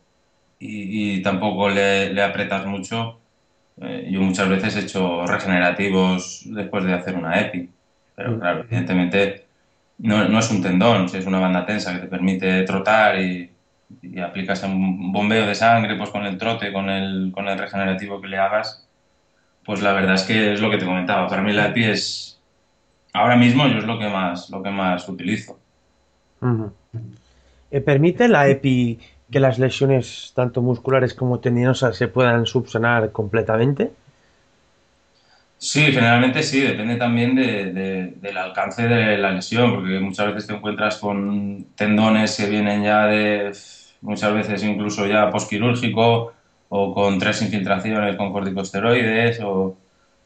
y, 0.58 1.22
tampoco 1.22 1.70
le, 1.70 2.12
le, 2.12 2.22
apretas 2.22 2.66
mucho, 2.66 3.18
eh, 3.80 4.08
yo 4.10 4.20
muchas 4.20 4.48
veces 4.48 4.76
he 4.76 4.80
hecho 4.80 5.26
regenerativos 5.26 6.42
después 6.44 6.84
de 6.84 6.92
hacer 6.92 7.16
una 7.16 7.40
EPI. 7.40 7.70
Pero 8.14 8.38
claro, 8.38 8.60
evidentemente 8.60 9.46
no, 9.98 10.28
no 10.28 10.38
es 10.38 10.50
un 10.50 10.62
tendón, 10.62 11.08
si 11.08 11.16
es 11.16 11.26
una 11.26 11.40
banda 11.40 11.64
tensa 11.64 11.94
que 11.94 12.00
te 12.00 12.06
permite 12.08 12.62
trotar 12.64 13.18
y, 13.18 13.50
y 14.02 14.20
aplicas 14.20 14.62
un 14.62 15.12
bombeo 15.12 15.46
de 15.46 15.54
sangre 15.54 15.96
pues 15.96 16.10
con 16.10 16.24
el 16.24 16.38
trote, 16.38 16.72
con 16.72 16.88
el, 16.88 17.30
con 17.32 17.48
el 17.48 17.58
regenerativo 17.58 18.20
que 18.20 18.28
le 18.28 18.38
hagas, 18.38 18.86
pues 19.64 19.82
la 19.82 19.92
verdad 19.92 20.14
es 20.14 20.22
que 20.22 20.52
es 20.52 20.60
lo 20.60 20.70
que 20.70 20.78
te 20.78 20.86
comentaba. 20.86 21.28
Para 21.28 21.42
mí 21.42 21.52
la 21.52 21.68
EPI 21.68 21.84
es, 21.84 22.40
ahora 23.12 23.36
mismo 23.36 23.66
yo 23.68 23.78
es 23.78 23.84
lo 23.84 23.98
que 23.98 24.08
más, 24.08 24.50
lo 24.50 24.62
que 24.62 24.70
más 24.70 25.08
utilizo. 25.08 25.58
Eh, 27.70 27.80
¿Permite 27.80 28.28
la 28.28 28.48
EPI 28.48 28.98
que 29.30 29.40
las 29.40 29.58
lesiones 29.58 30.32
tanto 30.34 30.62
musculares 30.62 31.14
como 31.14 31.38
tendinosas 31.38 31.96
se 31.96 32.08
puedan 32.08 32.46
subsanar 32.46 33.12
completamente? 33.12 33.92
Sí, 35.58 35.92
generalmente 35.92 36.42
sí, 36.42 36.60
depende 36.62 36.96
también 36.96 37.36
del 37.36 38.36
alcance 38.38 38.88
de 38.88 39.18
la 39.18 39.30
lesión, 39.30 39.74
porque 39.74 40.00
muchas 40.00 40.28
veces 40.28 40.46
te 40.46 40.54
encuentras 40.54 40.96
con 40.96 41.66
tendones 41.76 42.34
que 42.34 42.46
vienen 42.48 42.82
ya 42.82 43.04
de 43.04 43.52
muchas 44.02 44.32
veces 44.32 44.62
incluso 44.64 45.06
ya 45.06 45.30
posquirúrgico 45.30 46.32
o 46.68 46.94
con 46.94 47.18
tres 47.18 47.42
infiltraciones 47.42 48.16
con 48.16 48.32
corticosteroides 48.32 49.40
o, 49.40 49.76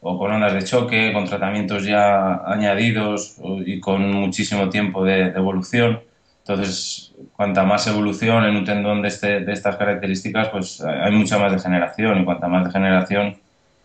o 0.07 0.19
con 0.19 0.31
ondas 0.31 0.53
de 0.53 0.63
choque, 0.63 1.11
con 1.11 1.25
tratamientos 1.25 1.83
ya 1.83 2.35
añadidos 2.45 3.37
y 3.65 3.79
con 3.79 4.11
muchísimo 4.11 4.69
tiempo 4.69 5.03
de, 5.03 5.29
evolución. 5.29 6.01
Entonces, 6.47 7.11
cuanta 7.35 7.63
más 7.63 7.87
evolución 7.87 8.45
en 8.45 8.55
un 8.55 8.63
tendón 8.63 9.01
de, 9.01 9.07
este, 9.07 9.39
de 9.39 9.51
estas 9.51 9.77
características, 9.77 10.49
pues 10.49 10.79
hay 10.81 11.11
mucha 11.11 11.39
más 11.39 11.51
degeneración 11.51 12.21
y 12.21 12.25
cuanta 12.25 12.47
más 12.47 12.65
degeneración, 12.65 13.37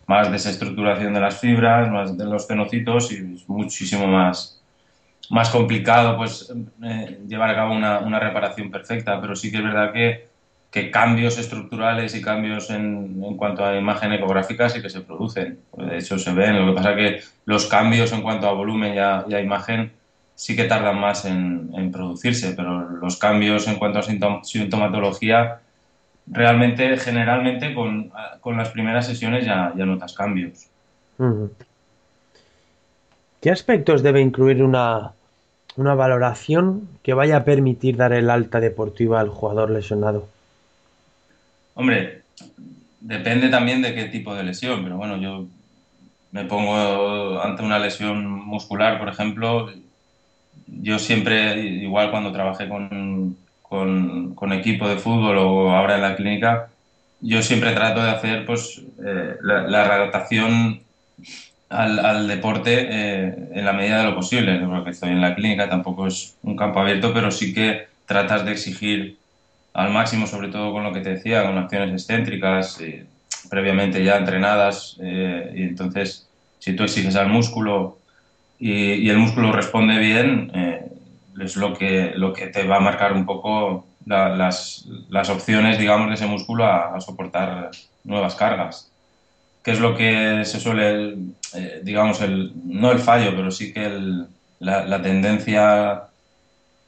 más 0.05 0.31
desestructuración 0.31 1.11
de 1.15 1.21
las 1.21 1.39
fibras, 1.39 1.89
más 1.89 2.15
de 2.15 2.25
los 2.25 2.47
fenocitos 2.47 3.11
y 3.11 3.43
muchísimo 3.47 4.05
más, 4.05 4.60
más 5.29 5.49
complicado 5.49 6.17
pues 6.17 6.51
eh, 6.83 7.19
llevar 7.27 7.49
a 7.51 7.55
cabo 7.55 7.73
una, 7.73 8.19
reparación 8.19 8.69
perfecta, 8.71 9.19
pero 9.21 9.35
sí 9.35 9.51
que 9.51 9.57
es 9.57 9.63
verdad 9.63 9.93
que 9.93 10.31
que 10.71 10.89
cambios 10.89 11.37
estructurales 11.37 12.15
y 12.15 12.21
cambios 12.21 12.69
en, 12.69 13.21
en, 13.21 13.35
cuanto 13.35 13.65
a 13.65 13.75
imagen 13.75 14.13
ecográfica 14.13 14.69
sí 14.69 14.81
que 14.81 14.89
se 14.89 15.01
producen. 15.01 15.59
De 15.75 15.97
hecho, 15.97 16.17
se 16.17 16.31
ven. 16.31 16.57
Lo 16.57 16.67
que 16.67 16.77
pasa 16.77 16.91
es 16.91 16.95
que 16.95 17.27
los 17.43 17.67
cambios 17.67 18.13
en 18.13 18.21
cuanto 18.21 18.47
a 18.47 18.53
volumen 18.53 18.93
y 18.93 18.99
a, 18.99 19.25
y 19.27 19.33
a 19.33 19.41
imagen 19.41 19.91
sí 20.33 20.55
que 20.55 20.63
tardan 20.63 20.97
más 20.97 21.25
en, 21.25 21.71
en, 21.75 21.91
producirse, 21.91 22.53
pero 22.53 22.89
los 22.89 23.17
cambios 23.17 23.67
en 23.67 23.75
cuanto 23.75 23.99
a 23.99 24.03
sintomatología, 24.43 25.59
realmente, 26.25 26.97
generalmente, 26.97 27.73
con, 27.73 28.11
con 28.39 28.57
las 28.57 28.69
primeras 28.69 29.05
sesiones 29.05 29.45
ya, 29.45 29.73
ya 29.75 29.85
notas 29.85 30.13
cambios. 30.13 30.67
¿Qué 33.41 33.49
aspectos 33.49 34.03
debe 34.03 34.21
incluir 34.21 34.63
una, 34.63 35.13
una 35.75 35.95
valoración 35.95 36.87
que 37.01 37.13
vaya 37.13 37.37
a 37.37 37.43
permitir 37.43 37.97
dar 37.97 38.13
el 38.13 38.29
alta 38.29 38.59
deportiva 38.59 39.19
al 39.19 39.29
jugador 39.29 39.71
lesionado? 39.71 40.27
Hombre, 41.73 42.21
depende 42.99 43.49
también 43.49 43.81
de 43.81 43.95
qué 43.95 44.05
tipo 44.05 44.35
de 44.35 44.43
lesión, 44.43 44.83
pero 44.83 44.97
bueno, 44.97 45.17
yo 45.17 45.47
me 46.31 46.45
pongo 46.45 47.41
ante 47.41 47.63
una 47.63 47.79
lesión 47.79 48.25
muscular, 48.25 48.99
por 48.99 49.09
ejemplo, 49.09 49.71
yo 50.67 50.99
siempre, 50.99 51.59
igual 51.59 52.11
cuando 52.11 52.31
trabajé 52.31 52.69
con, 52.69 53.37
con, 53.63 54.53
equipo 54.53 54.87
de 54.87 54.97
fútbol 54.97 55.37
o 55.37 55.71
ahora 55.71 55.95
en 55.95 56.01
la 56.01 56.15
clínica, 56.15 56.69
yo 57.21 57.41
siempre 57.41 57.73
trato 57.73 58.03
de 58.03 58.09
hacer 58.09 58.45
pues 58.45 58.81
eh, 59.03 59.35
la, 59.41 59.61
la, 59.63 60.11
al, 61.71 62.05
al 62.05 62.27
deporte 62.27 62.87
eh, 62.89 63.49
en 63.53 63.65
la 63.65 63.73
medida 63.73 63.99
de 63.99 64.05
lo 64.05 64.15
posible. 64.15 64.59
Porque 64.59 64.91
estoy 64.91 65.09
en 65.09 65.21
la 65.21 65.35
clínica, 65.35 65.69
tampoco 65.69 66.07
es 66.07 66.35
un 66.43 66.55
campo 66.55 66.79
abierto, 66.79 67.13
pero 67.13 67.31
sí 67.31 67.53
que 67.53 67.87
tratas 68.05 68.45
de 68.45 68.51
exigir 68.51 69.17
al 69.73 69.91
máximo, 69.91 70.27
sobre 70.27 70.49
todo 70.49 70.73
con 70.73 70.83
lo 70.83 70.91
que 70.93 71.01
te 71.01 71.11
decía, 71.11 71.43
con 71.43 71.57
acciones 71.57 71.91
excéntricas, 71.93 72.79
eh, 72.81 73.05
previamente 73.49 74.03
ya 74.03 74.17
entrenadas, 74.17 74.97
eh, 75.01 75.53
y 75.55 75.63
entonces 75.63 76.27
si 76.59 76.75
tú 76.75 76.83
exiges 76.83 77.15
al 77.15 77.29
músculo 77.29 77.97
y, 78.59 79.09
el 79.09 79.17
músculo 79.17 79.51
responde 79.51 79.97
bien, 79.97 80.51
es 81.39 81.55
lo 81.55 81.73
que, 81.73 82.11
lo 82.15 82.33
que 82.33 82.47
te 82.47 82.67
va 82.67 82.77
a 82.77 82.79
marcar 82.81 83.13
un 83.13 83.25
poco 83.25 83.85
la, 84.05 84.29
las, 84.29 84.85
las, 85.09 85.29
opciones, 85.29 85.77
digamos, 85.77 86.09
de 86.09 86.15
ese 86.15 86.27
músculo 86.27 86.65
a, 86.65 86.99
soportar 87.01 87.71
nuevas 88.03 88.35
cargas. 88.35 88.90
Que 89.63 89.71
es 89.71 89.79
lo 89.79 89.95
que 89.95 90.43
se 90.45 90.59
suele, 90.59 91.17
eh, 91.53 91.81
digamos, 91.83 92.21
el, 92.21 92.51
no 92.65 92.91
el 92.91 92.99
fallo, 92.99 93.35
pero 93.35 93.51
sí 93.51 93.73
que 93.73 93.89
la, 94.59 95.01
tendencia 95.01 96.03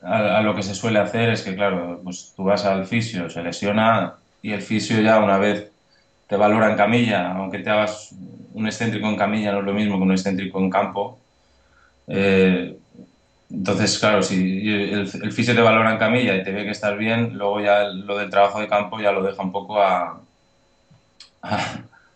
a, 0.01 0.41
lo 0.41 0.55
que 0.55 0.63
se 0.63 0.75
suele 0.75 0.99
hacer 0.99 1.29
es 1.29 1.41
que, 1.41 1.55
claro, 1.55 2.01
pues 2.03 2.33
tú 2.35 2.43
vas 2.43 2.65
al 2.65 2.85
fisio, 2.85 3.29
se 3.29 3.43
lesiona 3.43 4.15
y 4.41 4.51
el 4.51 4.61
fisio 4.61 4.99
ya 5.01 5.19
una 5.19 5.37
vez 5.37 5.71
te 6.27 6.35
valora 6.35 6.71
en 6.71 6.77
camilla, 6.77 7.31
aunque 7.33 7.59
te 7.59 7.69
hagas 7.69 8.15
un 8.53 8.67
excéntrico 8.67 9.07
en 9.07 9.17
camilla 9.17 9.51
no 9.51 9.59
es 9.59 9.65
lo 9.65 9.73
mismo 9.73 9.97
que 9.97 10.03
un 10.03 10.11
excéntrico 10.11 10.59
en 10.59 10.69
campo. 10.69 11.19
Eh, 12.07 12.77
entonces, 13.49 13.99
claro, 13.99 14.23
si 14.23 14.67
el, 14.67 15.07
fisio 15.31 15.53
te 15.55 15.61
valora 15.61 15.91
en 15.91 15.99
camilla 15.99 16.35
y 16.35 16.43
te 16.43 16.51
ve 16.51 16.63
que 16.63 16.71
estás 16.71 16.97
bien, 16.97 17.37
luego 17.37 17.61
ya 17.61 17.83
lo 17.83 18.17
del 18.17 18.29
trabajo 18.29 18.59
de 18.59 18.67
campo 18.67 18.99
ya 18.99 19.11
lo 19.11 19.21
deja 19.21 19.43
un 19.43 19.51
poco 19.51 19.81
a, 19.81 20.19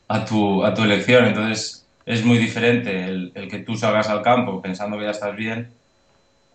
a 0.07 0.25
tu, 0.25 0.63
a 0.63 0.73
tu 0.73 0.83
elección. 0.83 1.25
Entonces, 1.25 1.85
es 2.05 2.23
muy 2.23 2.37
diferente 2.37 3.05
el, 3.05 3.31
el 3.35 3.49
que 3.49 3.59
tú 3.59 3.75
salgas 3.75 4.09
al 4.09 4.21
campo 4.21 4.61
pensando 4.61 4.97
que 4.97 5.05
ya 5.05 5.11
estás 5.11 5.35
bien 5.35 5.69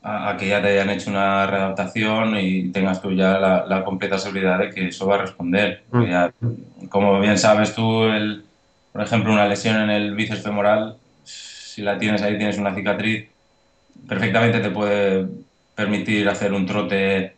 a, 0.02 0.30
a, 0.30 0.36
que 0.36 0.48
ya 0.48 0.60
te 0.62 0.68
hayan 0.68 0.90
hecho 0.90 1.10
una 1.10 1.46
readaptación 1.46 2.36
y 2.38 2.70
tengas 2.70 3.00
tú 3.00 3.12
ya 3.12 3.38
la, 3.38 3.66
la 3.66 3.84
completa 3.84 4.18
seguridad 4.18 4.58
de 4.58 4.70
que 4.70 4.88
eso 4.88 5.06
va 5.06 5.16
a 5.16 5.22
responder. 5.22 5.82
Mm. 5.92 6.04
Ya, 6.04 6.32
como 6.88 7.20
bien 7.20 7.38
sabes 7.38 7.74
tú, 7.74 8.04
el, 8.04 8.44
por 8.92 9.02
ejemplo, 9.02 9.32
una 9.32 9.46
lesión 9.46 9.76
en 9.76 9.90
el 9.90 10.14
bíceps 10.14 10.42
femoral, 10.42 10.96
si 11.24 11.82
la 11.82 11.98
tienes 11.98 12.22
ahí, 12.22 12.36
tienes 12.36 12.58
una 12.58 12.74
cicatriz, 12.74 13.28
perfectamente 14.08 14.60
te 14.60 14.70
puede 14.70 15.26
permitir 15.74 16.28
hacer 16.28 16.52
un 16.52 16.66
trote 16.66 17.34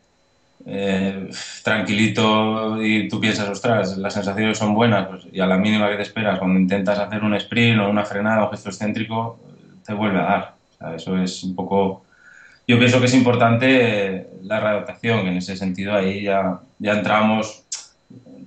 eh, 0.67 1.29
tranquilito 1.63 2.83
y 2.83 3.09
tú 3.09 3.21
piensas, 3.21 3.49
ostras, 3.49 3.97
las 3.99 4.15
sensaciones 4.15 4.59
son 4.59 4.75
buenas, 4.75 5.09
pues, 5.09 5.27
y 5.33 5.41
a 5.41 5.47
la 5.47 5.57
mínima 5.57 5.91
que 5.91 5.97
te 5.97 6.03
esperas, 6.03 6.39
cuando 6.39 6.59
intentas 6.59 6.99
hacer 6.99 7.23
un 7.23 7.35
sprint 7.35 7.81
o 7.81 7.89
una 7.89 8.05
frenada 8.05 8.45
o 8.45 8.51
gesto 8.51 8.71
excéntrico, 8.71 9.39
te 9.85 9.93
vuelve 9.93 10.19
a 10.19 10.23
dar. 10.23 10.55
Eso 10.97 11.17
es 11.19 11.43
un 11.45 11.55
poco 11.55 12.05
yo 12.67 12.79
pienso 12.79 12.99
que 12.99 13.07
es 13.07 13.15
importante 13.15 14.29
la 14.43 14.61
readaptación, 14.61 15.23
que 15.23 15.29
en 15.29 15.37
ese 15.37 15.57
sentido 15.57 15.95
ahí 15.95 16.23
ya, 16.23 16.61
ya 16.79 16.93
entramos, 16.93 17.63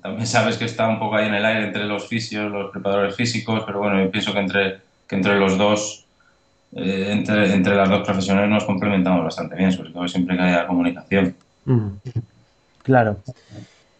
también 0.01 0.25
sabes 0.25 0.58
que 0.58 0.65
está 0.65 0.88
un 0.88 0.97
poco 0.97 1.15
ahí 1.15 1.27
en 1.27 1.36
el 1.36 1.45
aire 1.45 1.67
entre 1.67 1.86
los 1.86 2.08
fisios, 2.08 2.51
los 2.51 2.71
preparadores 2.71 3.15
físicos, 3.15 3.63
pero 3.65 3.80
bueno, 3.80 4.03
yo 4.03 4.10
pienso 4.10 4.34
que 4.34 4.39
entre, 4.39 4.77
que 5.08 5.15
entre 5.15 5.38
los 5.38 5.58
dos, 5.58 6.06
eh, 6.75 7.10
entre, 7.12 7.53
entre 7.53 7.75
las 7.75 7.89
dos 7.89 8.03
profesiones 8.03 8.49
nos 8.49 8.63
complementamos 8.63 9.23
bastante 9.23 9.56
bien, 9.56 9.71
sobre 9.71 9.91
todo 9.91 10.08
siempre 10.08 10.36
que 10.36 10.43
haya 10.43 10.65
comunicación. 10.65 11.36
Mm. 11.67 11.89
Claro. 12.84 13.17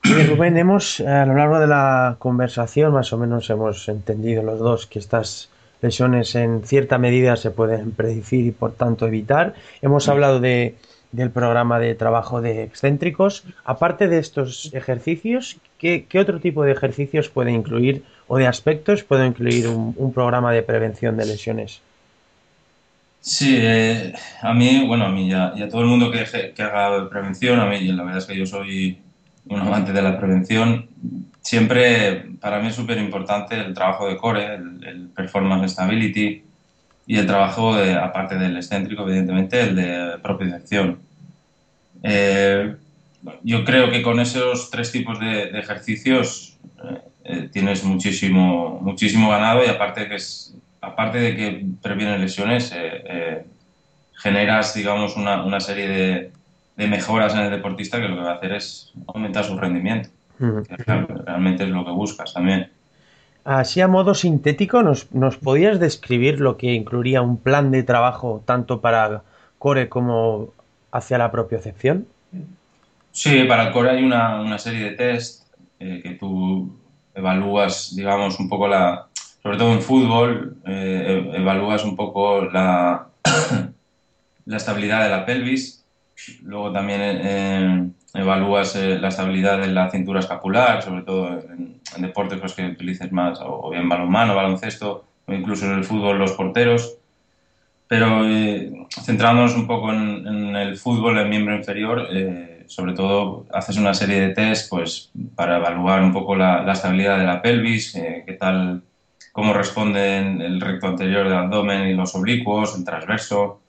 Y 0.04 0.24
Rubén, 0.24 0.58
hemos 0.58 1.02
a 1.02 1.26
lo 1.26 1.36
largo 1.36 1.60
de 1.60 1.68
la 1.68 2.16
conversación 2.18 2.94
más 2.94 3.12
o 3.12 3.18
menos 3.18 3.50
hemos 3.50 3.90
entendido 3.90 4.42
los 4.42 4.60
dos 4.60 4.88
que 4.88 5.00
estás 5.00 5.50
lesiones 5.82 6.34
en 6.36 6.64
cierta 6.64 6.98
medida 6.98 7.36
se 7.36 7.52
pueden 7.52 7.92
predecir 7.92 8.46
y 8.46 8.52
por 8.52 8.72
tanto 8.72 9.06
evitar. 9.06 9.54
Hemos 9.82 10.08
hablado 10.08 10.40
de, 10.40 10.76
del 11.12 11.30
programa 11.30 11.78
de 11.80 11.94
trabajo 11.94 12.42
de 12.42 12.64
excéntricos. 12.64 13.44
Aparte 13.66 14.08
de 14.08 14.20
estos 14.20 14.74
ejercicios, 14.74 15.58
¿qué, 15.78 16.06
qué 16.08 16.20
otro 16.20 16.40
tipo 16.40 16.64
de 16.64 16.72
ejercicios 16.72 17.28
puede 17.28 17.52
incluir 17.52 18.04
o 18.28 18.38
de 18.38 18.48
aspectos 18.48 19.04
puede 19.04 19.28
incluir 19.28 19.68
un, 19.68 19.94
un 19.98 20.14
programa 20.14 20.54
de 20.54 20.64
prevención 20.64 21.18
de 21.18 21.26
lesiones? 21.26 21.82
Sí, 23.28 23.58
eh, 23.60 24.14
a 24.42 24.54
mí, 24.54 24.86
bueno, 24.88 25.06
a 25.06 25.10
mí 25.10 25.30
ya, 25.30 25.54
ya 25.54 25.68
todo 25.68 25.82
el 25.82 25.88
mundo 25.88 26.10
que, 26.10 26.24
que 26.56 26.64
haga 26.64 27.10
prevención, 27.10 27.60
a 27.60 27.66
mí 27.66 27.82
la 27.82 28.04
verdad 28.04 28.20
es 28.20 28.26
que 28.26 28.38
yo 28.38 28.46
soy 28.46 29.00
un 29.50 29.60
amante 29.60 29.92
de 29.92 30.02
la 30.02 30.18
prevención, 30.18 30.88
siempre 31.42 32.26
para 32.40 32.60
mí 32.62 32.70
es 32.70 32.76
súper 32.76 32.98
importante 33.00 33.56
el 33.60 33.74
trabajo 33.74 34.08
de 34.08 34.16
core, 34.16 34.56
el, 34.56 34.82
el, 34.88 35.10
performance 35.10 35.74
stability 35.74 36.42
y 37.06 37.18
el 37.18 37.28
trabajo, 37.28 37.76
de, 37.76 37.96
aparte 37.96 38.36
del 38.38 38.56
excéntrico, 38.56 39.04
evidentemente, 39.04 39.60
el 39.60 39.76
de 39.76 40.20
propiocepción. 40.24 41.00
Eh, 42.04 42.78
yo 43.44 43.66
creo 43.66 43.92
que 43.92 44.02
con 44.04 44.22
esos 44.22 44.70
tres 44.70 44.94
tipos 44.94 45.20
de, 45.20 45.52
de 45.52 45.60
ejercicios 45.60 46.58
eh, 46.82 47.02
eh, 47.26 47.50
tienes 47.52 47.84
muchísimo, 47.84 48.80
muchísimo 48.82 49.30
ganado 49.30 49.66
y 49.66 49.68
aparte 49.68 50.08
que, 50.08 50.16
es, 50.16 50.56
aparte 50.82 51.18
de 51.20 51.36
que 51.36 51.66
previene 51.82 52.18
lesiones, 52.18 52.72
eh, 52.72 53.04
eh, 53.06 53.46
generas, 54.14 54.74
digamos, 54.74 55.16
una, 55.16 55.44
una 55.44 55.60
serie 55.60 55.88
de, 55.88 56.32
de 56.76 56.88
mejoras 56.88 57.34
en 57.34 57.42
el 57.42 57.52
deportista 57.52 58.00
que 58.00 58.08
lo 58.08 58.16
que 58.16 58.22
va 58.22 58.32
a 58.32 58.36
hacer 58.36 58.54
es 58.54 58.92
aumentar 59.08 59.44
su 59.44 59.58
rendimiento. 59.58 60.10
Uh 60.40 60.62
-huh. 60.62 61.24
realmente 61.26 61.64
es 61.64 61.70
lo 61.70 61.84
que 61.84 61.92
buscas 61.92 62.34
también. 62.34 62.70
Así 63.44 63.82
a 63.82 63.88
modo 63.88 64.14
sintético, 64.14 64.84
¿nos, 64.84 65.12
¿nos 65.14 65.38
podías 65.38 65.80
describir 65.80 66.42
lo 66.42 66.58
que 66.58 66.74
incluiría 66.74 67.22
un 67.22 67.38
plan 67.38 67.72
de 67.72 67.82
trabajo 67.82 68.44
tanto 68.46 68.82
para 68.82 69.24
core 69.58 69.88
como 69.88 70.50
hacia 70.92 71.18
la 71.18 71.32
propiocepción? 71.32 72.06
Sí, 73.12 73.46
para 73.46 73.68
el 73.68 73.72
core 73.72 73.92
hay 73.92 74.04
una, 74.04 74.42
una 74.42 74.60
serie 74.60 74.84
de 74.84 74.92
test 74.92 75.48
eh, 75.80 76.02
que 76.04 76.12
tú 76.12 76.70
evalúas, 77.16 77.96
digamos, 77.96 78.40
un 78.40 78.50
poco 78.50 78.68
la, 78.68 79.08
sobre 79.44 79.58
todo 79.58 79.74
en 79.74 79.82
fútbol, 79.82 80.58
eh, 80.66 81.32
evalúas 81.36 81.84
un 81.84 81.96
poco 81.96 82.46
la, 82.46 83.08
la 84.46 84.58
estabilidad 84.58 85.04
de 85.04 85.10
la 85.10 85.26
pelvis, 85.26 85.86
luego 86.44 86.72
también 86.72 87.02
eh, 87.02 87.90
evalúas 88.14 88.76
eh, 88.76 88.98
la 89.00 89.10
estabilidad 89.10 89.60
de 89.60 89.68
la 89.68 89.90
cintura 89.90 90.20
escapular, 90.20 90.82
sobre 90.82 91.04
todo 91.04 91.40
en, 91.40 91.80
en 91.96 92.02
deportes 92.02 92.40
pues, 92.40 92.54
que 92.54 92.66
utilices 92.66 93.12
más, 93.12 93.40
o 93.42 93.70
bien 93.70 93.88
balonmano, 93.88 94.36
baloncesto, 94.36 95.06
o 95.26 95.34
incluso 95.34 95.66
en 95.66 95.74
el 95.74 95.84
fútbol 95.84 96.18
los 96.18 96.34
porteros. 96.34 96.98
Pero 97.88 98.28
eh, 98.28 98.72
centrándonos 99.06 99.56
un 99.56 99.66
poco 99.66 99.94
en, 99.94 100.28
en, 100.28 100.56
el 100.56 100.78
fútbol, 100.78 101.18
el 101.18 101.30
miembro 101.30 101.56
inferior, 101.56 102.08
eh, 102.12 102.66
sobre 102.68 102.94
todo 102.94 103.46
haces 103.54 103.78
una 103.78 103.94
serie 103.94 104.20
de 104.20 104.34
test 104.34 104.70
pues, 104.70 105.10
para 105.36 105.58
evaluar 105.58 106.02
un 106.02 106.12
poco 106.12 106.36
la, 106.36 106.64
la 106.64 106.74
estabilidad 106.74 107.18
de 107.18 107.26
la 107.26 107.42
pelvis, 107.42 107.96
eh, 107.96 108.24
qué 108.26 108.34
tal, 108.34 108.82
cómo 109.38 109.54
responden 109.54 110.42
el 110.42 110.60
recto 110.60 110.88
anterior 110.88 111.26
del 111.26 111.38
abdomen 111.38 111.88
y 111.90 111.94
los 111.94 112.16
oblicuos, 112.16 112.76
el 112.76 112.84
transverso, 112.84 113.62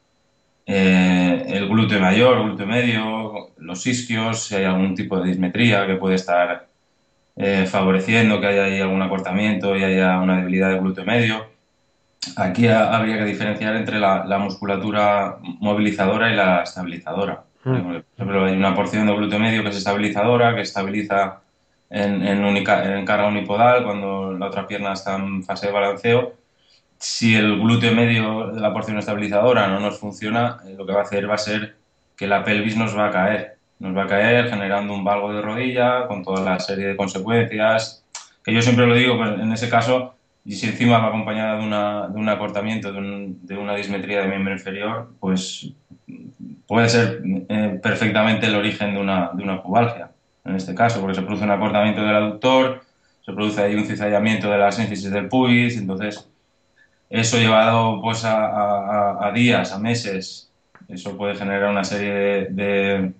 eh, 0.64 1.44
el 1.46 1.68
glúteo 1.68 2.00
mayor, 2.00 2.42
glúteo 2.42 2.66
medio, 2.66 3.50
los 3.58 3.86
isquios, 3.86 4.44
si 4.44 4.54
hay 4.54 4.64
algún 4.64 4.94
tipo 4.94 5.20
de 5.20 5.28
dismetría 5.28 5.86
que 5.86 5.96
puede 5.96 6.14
estar 6.14 6.68
eh, 7.36 7.66
favoreciendo 7.66 8.40
que 8.40 8.46
haya 8.46 8.64
ahí 8.64 8.80
algún 8.80 9.02
acortamiento 9.02 9.76
y 9.76 9.84
haya 9.84 10.18
una 10.20 10.38
debilidad 10.38 10.70
del 10.70 10.80
glúteo 10.80 11.04
medio. 11.04 11.50
Aquí 12.36 12.66
ha, 12.66 12.96
habría 12.96 13.18
que 13.18 13.26
diferenciar 13.26 13.76
entre 13.76 13.98
la, 13.98 14.24
la, 14.24 14.38
musculatura 14.38 15.36
movilizadora 15.42 16.32
y 16.32 16.36
la 16.36 16.62
estabilizadora. 16.62 17.42
Mm. 17.64 17.82
Por 17.82 18.04
ejemplo, 18.16 18.44
hay 18.46 18.56
una 18.56 18.74
porción 18.74 19.06
del 19.06 19.16
glúteo 19.16 19.38
medio 19.38 19.62
que 19.62 19.68
es 19.68 19.76
estabilizadora, 19.76 20.54
que 20.54 20.62
estabiliza 20.62 21.42
en, 21.90 22.44
única, 22.44 22.98
en 22.98 23.04
carga 23.04 23.28
unipodal, 23.28 23.84
cuando 23.84 24.32
la 24.32 24.46
otra 24.46 24.66
pierna 24.66 24.92
está 24.92 25.16
en 25.16 25.42
fase 25.42 25.66
de 25.66 25.72
balanceo. 25.72 26.34
Si 26.98 27.36
el 27.36 27.58
glúteo 27.60 27.94
medio 27.94 28.48
de 28.48 28.60
la 28.60 28.72
porción 28.72 28.98
estabilizadora 28.98 29.68
no 29.68 29.80
nos 29.80 29.98
funciona, 29.98 30.58
eh, 30.66 30.74
lo 30.76 30.84
que 30.84 30.92
va 30.92 31.00
a 31.00 31.04
hacer 31.04 31.28
va 31.30 31.34
a 31.34 31.38
ser 31.38 31.76
que 32.16 32.26
la 32.26 32.44
pelvis 32.44 32.76
nos 32.76 32.96
va 32.96 33.08
a 33.08 33.10
caer. 33.10 33.56
Nos 33.78 33.96
va 33.96 34.04
a 34.04 34.06
caer 34.08 34.50
generando 34.50 34.92
un 34.92 35.04
valgo 35.04 35.32
de 35.32 35.40
rodilla 35.40 36.06
con 36.08 36.24
toda 36.24 36.42
la 36.42 36.58
serie 36.58 36.88
de 36.88 36.96
consecuencias. 36.96 38.04
Que 38.44 38.52
yo 38.52 38.60
siempre 38.60 38.86
lo 38.86 38.94
digo, 38.94 39.16
pues, 39.16 39.30
en 39.30 39.52
ese 39.52 39.70
caso, 39.70 40.14
y 40.44 40.52
si 40.52 40.66
encima 40.66 40.98
va 40.98 41.08
acompañada 41.08 41.58
de, 41.58 41.64
una, 41.64 42.08
de 42.08 42.18
un 42.18 42.28
acortamiento, 42.28 42.92
de, 42.92 43.34
de, 43.42 43.56
una 43.56 43.76
dismetría 43.76 44.22
de 44.22 44.28
miembro 44.28 44.52
inferior, 44.52 45.10
pues 45.20 45.72
puede 46.66 46.88
ser 46.88 47.22
eh, 47.48 47.78
perfectamente 47.82 48.46
el 48.46 48.56
origen 48.56 48.94
de 48.94 49.00
una, 49.00 49.30
de 49.32 49.42
una 49.44 49.62
pubalgia 49.62 50.10
en 50.48 50.56
este 50.56 50.74
caso, 50.74 51.00
porque 51.00 51.14
se 51.14 51.22
produce 51.22 51.44
un 51.44 51.50
acortamiento 51.50 52.02
del 52.02 52.16
aductor, 52.16 52.80
se 53.24 53.32
produce 53.32 53.62
ahí 53.62 53.74
un 53.74 53.84
cizallamiento 53.84 54.50
de 54.50 54.58
la 54.58 54.72
síntesis 54.72 55.10
del 55.10 55.28
pubis, 55.28 55.76
entonces 55.76 56.28
eso 57.10 57.38
llevado 57.38 58.00
pues 58.02 58.22
a, 58.24 59.30
días, 59.34 59.72
a 59.72 59.78
meses, 59.78 60.50
eso 60.88 61.16
puede 61.16 61.34
generar 61.34 61.70
una 61.70 61.84
serie 61.84 62.46
de, 62.50 63.12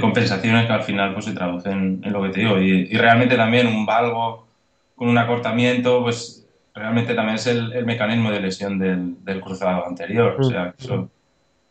compensaciones 0.00 0.66
que 0.66 0.72
al 0.72 0.82
final 0.82 1.12
pues 1.12 1.26
se 1.26 1.32
traducen 1.32 2.00
en 2.04 2.12
lo 2.12 2.22
que 2.22 2.30
te 2.30 2.40
digo. 2.40 2.60
Y, 2.60 2.86
realmente 2.96 3.36
también 3.36 3.66
un 3.66 3.86
valgo 3.86 4.46
con 4.94 5.08
un 5.08 5.18
acortamiento, 5.18 6.02
pues 6.02 6.46
realmente 6.74 7.14
también 7.14 7.36
es 7.36 7.46
el, 7.46 7.84
mecanismo 7.84 8.30
de 8.30 8.40
lesión 8.40 8.78
del, 8.78 9.40
cruzado 9.40 9.86
anterior. 9.86 10.36
O 10.38 10.44
sea, 10.44 10.74
eso, 10.78 11.08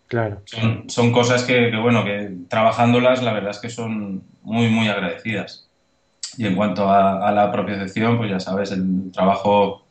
Claro. 0.08 0.42
Son, 0.88 1.12
cosas 1.12 1.44
que, 1.44 1.76
bueno, 1.78 2.04
que 2.04 2.32
trabajándolas 2.48 3.24
la 3.24 3.34
verdad 3.34 3.52
es 3.52 3.60
que 3.60 3.70
son 3.70 4.24
muy, 4.44 4.70
muy 4.70 4.88
agradecidas. 4.88 5.68
Y 6.38 6.46
en 6.46 6.56
cuanto 6.56 6.90
a, 6.90 7.32
la 7.32 7.52
propiocepción, 7.52 8.18
pues 8.18 8.30
ya 8.30 8.40
sabes, 8.40 8.72
el 8.72 9.12
trabajo 9.12 9.86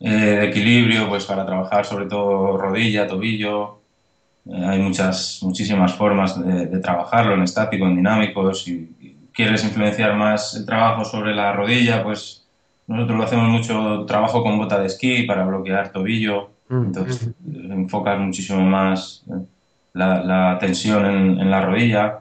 eh, 0.00 0.10
de 0.10 0.44
equilibrio, 0.46 1.08
pues 1.08 1.26
para 1.26 1.46
trabajar 1.46 1.84
sobre 1.84 2.06
todo 2.06 2.56
rodilla, 2.56 3.06
tobillo, 3.06 3.82
eh, 4.46 4.64
hay 4.64 4.78
muchas, 4.80 5.40
muchísimas 5.42 5.94
formas 5.94 6.42
de, 6.44 6.78
trabajarlo, 6.78 7.34
en 7.34 7.42
estático, 7.42 7.86
en 7.86 7.96
dinámico. 7.96 8.52
Si 8.54 8.90
quieres 9.32 9.64
influenciar 9.64 10.14
más 10.16 10.54
el 10.54 10.66
trabajo 10.66 11.04
sobre 11.04 11.34
la 11.34 11.52
rodilla, 11.52 12.02
pues 12.02 12.46
nosotros 12.86 13.18
lo 13.18 13.24
hacemos 13.24 13.48
mucho 13.48 14.04
trabajo 14.06 14.42
con 14.42 14.58
bota 14.58 14.80
de 14.80 14.86
esquí 14.86 15.22
para 15.24 15.44
bloquear 15.44 15.92
tobillo. 15.92 16.50
Mm. 16.72 16.86
Entonces, 16.86 17.28
enfocas 17.44 18.18
muchísimo 18.18 18.62
más 18.62 19.22
eh, 19.28 19.44
la, 19.92 20.56
tensión 20.58 21.04
en, 21.04 21.50
la 21.50 21.60
rodilla. 21.60 22.20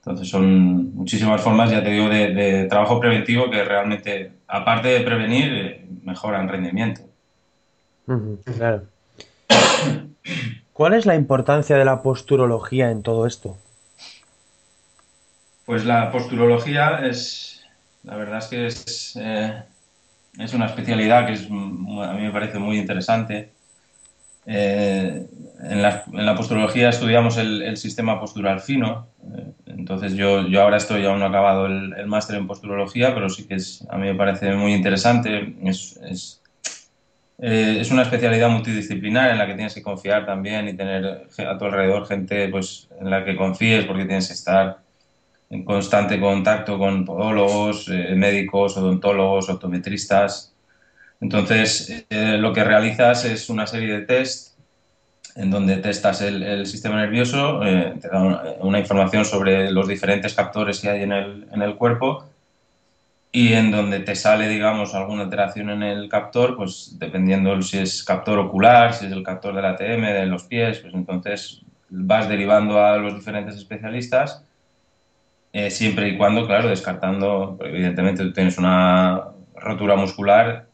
Entonces 0.00 0.28
son 0.28 0.94
muchísimas 0.94 1.40
formas, 1.40 1.70
ya 1.70 1.82
te 1.82 1.88
digo, 1.88 2.10
de, 2.10 2.66
trabajo 2.68 3.00
preventivo 3.00 3.50
que 3.50 3.64
realmente, 3.64 4.32
aparte 4.48 4.88
de 4.88 5.00
prevenir, 5.00 5.52
eh, 5.54 5.86
mejoran 6.02 6.46
rendimiento. 6.46 7.00
claro. 8.54 8.82
¿Cuál 10.74 10.92
es 10.92 11.06
la 11.06 11.14
importancia 11.14 11.76
de 11.76 11.86
la 11.86 12.02
posturología 12.02 12.90
en 12.90 13.02
todo 13.02 13.26
esto? 13.26 13.56
Pues 15.64 15.86
la 15.86 16.12
posturología 16.12 17.06
es, 17.06 17.64
la 18.02 18.16
verdad 18.16 18.38
es 18.38 18.46
que 18.48 18.66
es, 18.66 19.18
eh, 19.18 19.62
es 20.38 20.52
una 20.52 20.66
especialidad 20.66 21.26
que 21.26 21.32
es, 21.32 21.46
a 21.46 22.12
mí 22.14 22.22
me 22.22 22.30
parece 22.30 22.58
muy 22.58 22.76
interesante 22.76 23.53
eh, 24.46 25.26
en, 25.62 25.82
la, 25.82 26.04
en, 26.12 26.36
posturología 26.36 26.90
estudiamos 26.90 27.38
el, 27.38 27.76
sistema 27.76 28.20
postural 28.20 28.60
fino, 28.60 29.08
eh, 29.34 29.52
entonces 29.66 30.14
yo, 30.14 30.46
yo 30.46 30.62
ahora 30.62 30.76
estoy 30.76 31.06
aún 31.06 31.20
no 31.20 31.26
acabado 31.26 31.66
el, 31.66 32.06
máster 32.06 32.36
en 32.36 32.46
posturología, 32.46 33.14
pero 33.14 33.28
sí 33.28 33.46
que 33.46 33.54
es, 33.54 33.86
a 33.88 33.96
mí 33.96 34.06
me 34.06 34.14
parece 34.14 34.54
muy 34.54 34.74
interesante. 34.74 35.54
Es, 35.62 35.98
es, 36.04 36.42
eh, 37.38 37.78
es, 37.80 37.90
una 37.90 38.02
especialidad 38.02 38.50
multidisciplinar 38.50 39.30
en 39.30 39.38
la 39.38 39.46
que 39.46 39.54
tienes 39.54 39.74
que 39.74 39.82
confiar 39.82 40.26
también 40.26 40.68
y 40.68 40.74
tener 40.74 41.26
a 41.38 41.58
tu 41.58 41.64
alrededor 41.64 42.06
gente 42.06 42.48
pues, 42.48 42.88
en 43.00 43.10
la 43.10 43.24
que 43.24 43.36
confíes 43.36 43.86
porque 43.86 44.04
tienes 44.04 44.28
que 44.28 44.34
estar 44.34 44.78
en 45.50 45.64
constante 45.64 46.20
contacto 46.20 46.78
con 46.78 47.04
podólogos, 47.04 47.88
médicos, 47.88 48.76
odontólogos, 48.76 49.48
optometristas. 49.48 50.53
Entonces, 51.20 52.04
eh, 52.10 52.36
lo 52.38 52.52
que 52.52 52.64
realizas 52.64 53.24
es 53.24 53.48
una 53.48 53.66
serie 53.66 54.00
de 54.00 54.06
test 54.06 54.54
en 55.36 55.50
donde 55.50 55.78
testas 55.78 56.20
el, 56.20 56.64
sistema 56.66 56.96
nervioso, 56.96 57.64
eh, 57.64 57.94
te 58.00 58.08
da 58.08 58.56
una, 58.60 58.78
información 58.78 59.24
sobre 59.24 59.70
los 59.70 59.88
diferentes 59.88 60.32
captores 60.32 60.80
que 60.80 60.90
hay 60.90 61.02
en 61.02 61.12
el, 61.12 61.48
en 61.50 61.62
el, 61.62 61.74
cuerpo 61.74 62.24
y 63.32 63.52
en 63.54 63.72
donde 63.72 63.98
te 64.00 64.14
sale, 64.14 64.48
digamos, 64.48 64.94
alguna 64.94 65.24
alteración 65.24 65.70
en 65.70 65.82
el 65.82 66.08
captor, 66.08 66.56
pues 66.56 66.96
dependiendo 67.00 67.60
si 67.62 67.78
es 67.78 68.04
captor 68.04 68.38
ocular, 68.38 68.94
si 68.94 69.06
es 69.06 69.12
el 69.12 69.24
captor 69.24 69.56
del 69.56 69.64
ATM, 69.64 70.02
de 70.02 70.26
los 70.26 70.44
pies, 70.44 70.78
pues 70.78 70.94
entonces 70.94 71.62
vas 71.88 72.28
derivando 72.28 72.84
a 72.84 72.96
los 72.96 73.14
diferentes 73.14 73.56
especialistas, 73.56 74.44
eh, 75.52 75.70
siempre 75.70 76.08
y 76.08 76.16
cuando, 76.16 76.46
claro, 76.46 76.68
descartando, 76.68 77.58
evidentemente 77.64 78.22
tú 78.22 78.32
tienes 78.32 78.56
una 78.56 79.24
rotura 79.56 79.96
muscular 79.96 80.66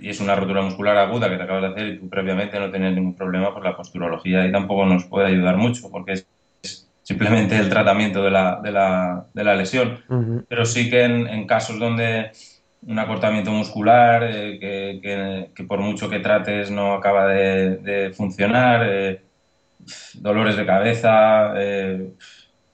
y 0.00 0.10
es 0.10 0.20
una 0.20 0.34
rotura 0.34 0.62
muscular 0.62 0.96
aguda 0.96 1.28
que 1.28 1.36
te 1.36 1.42
acabas 1.42 1.62
de 1.62 1.68
hacer 1.68 1.86
y 1.88 1.98
tú 1.98 2.08
previamente 2.08 2.58
no 2.58 2.70
tienes 2.70 2.94
ningún 2.94 3.14
problema, 3.14 3.52
pues 3.52 3.64
la 3.64 3.76
posturología 3.76 4.46
y 4.46 4.52
tampoco 4.52 4.86
nos 4.86 5.04
puede 5.04 5.28
ayudar 5.28 5.56
mucho 5.56 5.90
porque 5.90 6.12
es, 6.12 6.26
simplemente 7.08 7.56
el 7.56 7.70
tratamiento 7.70 8.22
de 8.22 8.30
la, 8.30 8.60
de 8.62 8.70
la, 8.70 9.24
de 9.32 9.42
la 9.44 9.54
lesión. 9.54 9.98
Pero 10.46 10.66
sí 10.66 10.90
que 10.90 11.04
en, 11.04 11.46
casos 11.46 11.78
donde 11.78 12.32
un 12.82 12.98
acortamiento 12.98 13.50
muscular 13.50 14.24
eh, 14.24 14.58
que, 14.60 15.50
que, 15.54 15.64
por 15.64 15.80
mucho 15.80 16.10
que 16.10 16.20
trates 16.20 16.70
no 16.70 16.92
acaba 16.92 17.26
de, 17.26 18.12
funcionar, 18.14 18.86
eh, 18.86 19.22
dolores 20.14 20.56
de 20.56 20.66
cabeza, 20.66 21.54
eh, 21.56 22.10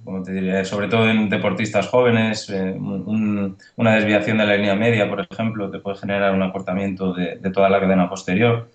como 0.04 0.22
te 0.22 0.32
diría, 0.32 0.64
sobre 0.64 0.88
todo 0.88 1.08
en 1.08 1.30
deportistas 1.30 1.88
jóvenes, 1.88 2.48
eh, 2.50 2.76
una 2.78 3.94
desviación 3.94 4.36
de 4.38 4.46
la 4.46 4.56
línea 4.56 4.74
media, 4.74 5.08
por 5.08 5.26
ejemplo, 5.28 5.70
te 5.70 5.78
puede 5.78 5.96
generar 5.96 6.34
un 6.34 6.42
acortamiento 6.42 7.14
de, 7.14 7.38
toda 7.52 7.70
la 7.70 7.80
cadena 7.80 8.08
posterior. 8.08 8.68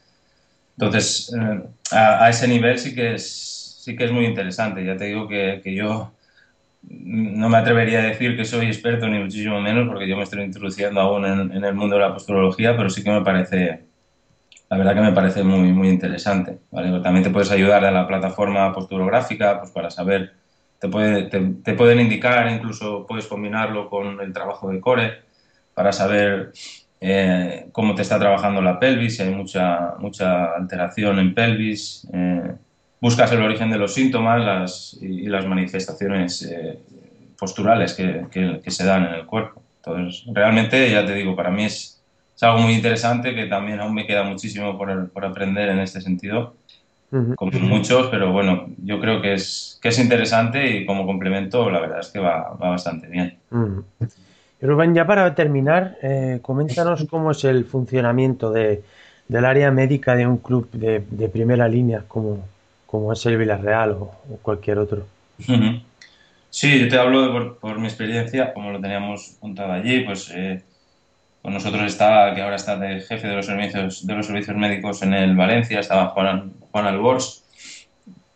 Entonces, 0.77 1.31
eh, 1.39 1.61
a, 1.91 2.29
ese 2.29 2.47
nivel 2.47 2.79
sí 2.79 2.95
que 2.95 3.13
es, 3.15 3.79
sí 3.83 3.95
que 3.95 4.05
es 4.05 4.11
muy 4.11 4.25
interesante. 4.25 4.83
Ya 4.83 4.97
te 4.97 5.05
digo 5.05 5.27
que, 5.27 5.61
que, 5.63 5.75
yo 5.75 6.11
no 6.81 7.49
me 7.49 7.57
atrevería 7.57 7.99
a 7.99 8.03
decir 8.03 8.35
que 8.35 8.45
soy 8.45 8.67
experto, 8.67 9.07
ni 9.07 9.19
muchísimo 9.19 9.61
menos, 9.61 9.87
porque 9.87 10.07
yo 10.07 10.17
me 10.17 10.23
estoy 10.23 10.41
introduciendo 10.41 10.99
aún 10.99 11.25
en, 11.25 11.63
el 11.63 11.73
mundo 11.75 11.95
de 11.95 12.01
la 12.01 12.13
posturología, 12.13 12.75
pero 12.75 12.89
sí 12.89 13.03
que 13.03 13.11
me 13.11 13.21
parece, 13.21 13.83
la 14.69 14.77
verdad 14.77 14.95
que 14.95 15.01
me 15.01 15.11
parece 15.11 15.43
muy, 15.43 15.71
muy 15.73 15.89
interesante. 15.89 16.59
¿vale? 16.71 17.01
También 17.01 17.23
te 17.23 17.29
puedes 17.29 17.51
ayudar 17.51 17.85
a 17.85 17.91
la 17.91 18.07
plataforma 18.07 18.73
posturográfica 18.73 19.59
pues, 19.59 19.71
para 19.71 19.91
saber 19.91 20.38
te, 20.79 20.87
puede, 20.87 21.23
te, 21.23 21.73
pueden 21.73 21.99
indicar, 21.99 22.49
incluso 22.49 23.05
puedes 23.05 23.27
combinarlo 23.27 23.89
con 23.89 24.21
el 24.21 24.31
trabajo 24.31 24.69
de 24.71 24.79
core 24.79 25.21
para 25.73 25.91
saber 25.91 26.53
eh, 27.01 27.67
cómo 27.71 27.95
te 27.95 28.01
está 28.01 28.17
trabajando 28.17 28.61
la 28.61 28.79
pelvis, 28.79 29.17
si 29.17 29.23
hay 29.23 29.33
mucha, 29.33 29.95
mucha 29.99 30.55
alteración 30.55 31.19
en 31.19 31.33
pelvis. 31.33 32.07
Eh, 32.13 32.53
buscas 33.01 33.31
el 33.33 33.41
origen 33.41 33.69
de 33.69 33.77
los 33.77 33.93
síntomas 33.93 34.43
las, 34.43 34.97
y, 35.01 35.27
las 35.27 35.45
manifestaciones 35.45 36.43
eh, 36.43 36.79
posturales 37.37 37.93
que, 37.93 38.27
que, 38.31 38.71
se 38.71 38.85
dan 38.85 39.05
en 39.05 39.13
el 39.15 39.25
cuerpo. 39.25 39.61
Entonces, 39.77 40.23
realmente, 40.33 40.89
ya 40.91 41.05
te 41.05 41.13
digo, 41.13 41.35
para 41.35 41.51
mí 41.51 41.65
es, 41.65 42.01
es 42.35 42.43
algo 42.43 42.59
muy 42.59 42.73
interesante 42.73 43.35
que 43.35 43.45
también 43.47 43.79
aún 43.81 43.93
me 43.93 44.05
queda 44.05 44.23
muchísimo 44.23 44.77
por, 44.77 45.09
por 45.09 45.25
aprender 45.25 45.69
en 45.69 45.79
este 45.79 45.99
sentido 45.99 46.55
como 47.35 47.51
muchos, 47.59 48.07
pero 48.07 48.31
bueno, 48.31 48.67
yo 48.83 48.99
creo 48.99 49.21
que 49.21 49.33
es, 49.33 49.79
que 49.81 49.89
es 49.89 49.99
interesante 49.99 50.77
y 50.77 50.85
como 50.85 51.05
complemento 51.05 51.69
la 51.69 51.79
verdad 51.79 51.99
es 51.99 52.07
que 52.09 52.19
va, 52.19 52.55
va 52.61 52.69
bastante 52.69 53.07
bien. 53.07 53.35
Rubén, 54.61 54.93
ya 54.93 55.07
para 55.07 55.33
terminar, 55.35 55.97
eh, 56.01 56.39
coméntanos 56.41 57.05
cómo 57.09 57.31
es 57.31 57.43
el 57.45 57.65
funcionamiento 57.65 58.51
de, 58.51 58.83
del 59.27 59.45
área 59.45 59.71
médica 59.71 60.15
de 60.15 60.27
un 60.27 60.37
club 60.37 60.69
de, 60.71 61.03
de 61.09 61.29
primera 61.29 61.67
línea 61.67 62.03
como, 62.07 62.45
como 62.85 63.13
es 63.13 63.25
el 63.25 63.37
Villarreal 63.37 63.91
o, 63.91 64.11
cualquier 64.41 64.79
otro. 64.79 65.05
Sí, 66.51 66.79
yo 66.79 66.87
te 66.89 66.97
hablo 66.97 67.31
por, 67.31 67.57
por, 67.59 67.79
mi 67.79 67.85
experiencia, 67.85 68.53
como 68.53 68.71
lo 68.71 68.81
teníamos 68.81 69.37
juntado 69.39 69.71
allí, 69.71 70.01
pues 70.01 70.31
eh, 70.33 70.63
nosotros 71.49 71.83
estaba, 71.83 72.33
que 72.33 72.41
ahora 72.41 72.55
está 72.55 72.77
de 72.77 73.01
jefe 73.01 73.27
de 73.27 73.35
los 73.35 73.45
servicios, 73.45 74.05
de 74.05 74.15
los 74.15 74.25
servicios 74.25 74.55
médicos 74.57 75.01
en 75.01 75.13
el 75.13 75.35
Valencia, 75.35 75.79
estaba 75.79 76.07
Juan, 76.07 76.53
Juan 76.71 76.85
Albors, 76.85 77.43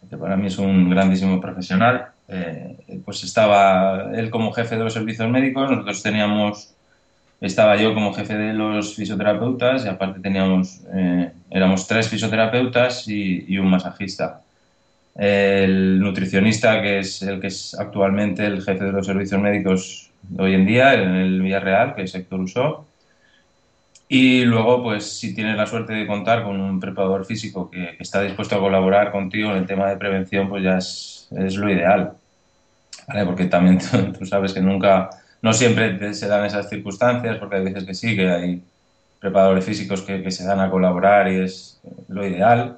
que 0.10 0.18
para 0.18 0.36
mí 0.36 0.48
es 0.48 0.58
un 0.58 0.90
grandísimo 0.90 1.40
profesional. 1.42 2.08
Eh, 2.28 3.02
pues 3.04 3.24
estaba 3.24 4.12
él 4.16 4.30
como 4.30 4.54
jefe 4.54 4.78
de 4.78 4.84
los 4.84 4.94
servicios 4.94 5.30
médicos, 5.30 5.70
nosotros 5.70 6.02
teníamos, 6.02 6.74
estaba 7.42 7.76
yo 7.76 7.94
como 7.94 8.14
jefe 8.14 8.36
de 8.36 8.54
los 8.54 8.96
fisioterapeutas 8.96 9.86
y 9.86 9.90
aparte 9.90 10.20
teníamos, 10.20 10.82
eh, 10.94 11.32
éramos 11.50 11.86
tres 11.88 12.08
fisioterapeutas 12.08 13.08
y, 13.08 13.46
y, 13.48 13.58
un 13.58 13.68
masajista. 13.68 14.42
El 15.16 16.00
nutricionista, 16.00 16.82
que 16.82 17.00
es 17.00 17.22
el 17.22 17.40
que 17.40 17.48
es 17.48 17.76
actualmente 17.78 18.46
el 18.46 18.64
jefe 18.64 18.86
de 18.86 18.92
los 18.92 19.06
servicios 19.06 19.40
médicos, 19.40 20.10
hoy 20.38 20.54
en 20.56 20.66
día 20.66 20.94
en 20.94 21.16
el 21.16 21.42
Villarreal, 21.42 21.94
que 21.96 22.04
es 22.04 22.16
Héctor 22.16 22.40
Usó. 22.40 22.88
Y 24.16 24.46
luego, 24.46 24.84
pues 24.84 25.18
si 25.18 25.34
tienes 25.34 25.58
la 25.58 25.66
suerte 25.66 25.92
de 25.92 26.06
contar 26.06 26.44
con 26.44 26.62
un 26.62 26.80
preparador 26.80 27.26
físico 27.26 27.72
que, 27.72 27.96
está 27.98 28.22
dispuesto 28.22 28.56
a 28.56 28.60
colaborar 28.60 29.12
contigo 29.12 29.50
en 29.50 29.58
el 29.58 29.66
tema 29.66 29.90
de 29.90 29.98
prevención, 29.98 30.48
pues 30.50 30.64
ya 30.64 30.78
es, 30.78 31.28
es 31.36 31.56
lo 31.56 31.68
ideal. 31.68 32.14
Porque 33.26 33.46
también 33.46 33.80
tú, 34.20 34.24
sabes 34.28 34.54
que 34.54 34.62
nunca, 34.62 35.10
no 35.42 35.52
siempre 35.52 36.14
se 36.14 36.28
dan 36.28 36.46
esas 36.46 36.70
circunstancias, 36.70 37.38
porque 37.40 37.56
hay 37.56 37.64
veces 37.64 37.86
que 37.86 37.96
sí, 37.96 38.16
que 38.16 38.30
hay 38.30 38.62
preparadores 39.20 39.66
físicos 39.66 40.04
que, 40.04 40.22
que 40.22 40.30
se 40.30 40.46
dan 40.46 40.60
a 40.60 40.70
colaborar 40.70 41.32
y 41.32 41.40
es 41.40 41.82
lo 42.08 42.24
ideal 42.24 42.78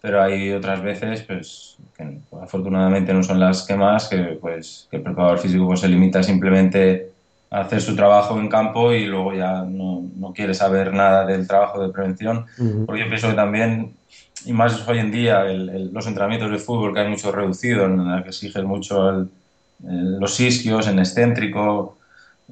pero 0.00 0.20
hay 0.20 0.50
otras 0.50 0.82
veces 0.82 1.22
pues 1.22 1.76
que 1.96 2.18
afortunadamente 2.42 3.14
no 3.14 3.22
son 3.22 3.38
las 3.38 3.62
que 3.62 3.76
más 3.76 4.08
que 4.08 4.36
pues 4.40 4.88
que 4.90 4.96
el 4.96 5.02
preparador 5.04 5.38
físico 5.38 5.64
pues, 5.68 5.78
se 5.78 5.88
limita 5.88 6.24
simplemente 6.24 7.11
hacer 7.52 7.80
su 7.80 7.94
trabajo 7.94 8.40
en 8.40 8.48
campo 8.48 8.92
y 8.92 9.06
luego 9.06 9.34
ya 9.34 9.62
no, 9.62 10.08
no 10.16 10.32
quiere 10.32 10.54
saber 10.54 10.92
nada 10.92 11.26
del 11.26 11.46
trabajo 11.46 11.82
de 11.82 11.92
prevención 11.92 12.46
porque 12.86 13.02
yo 13.02 13.08
pienso 13.08 13.28
que 13.28 13.34
también 13.34 13.94
y 14.44 14.52
más 14.52 14.88
hoy 14.88 14.98
en 14.98 15.12
día 15.12 15.44
los 15.44 16.06
entrenamientos 16.06 16.50
de 16.50 16.58
fútbol 16.58 16.94
que 16.94 17.00
hay 17.00 17.08
mucho 17.08 17.30
reducido 17.30 17.84
en 17.84 18.08
la 18.08 18.22
que 18.22 18.30
exigen 18.30 18.66
mucho 18.66 19.28
los 19.80 20.40
isquios 20.40 20.88
en 20.88 20.98
excéntrico 20.98 21.98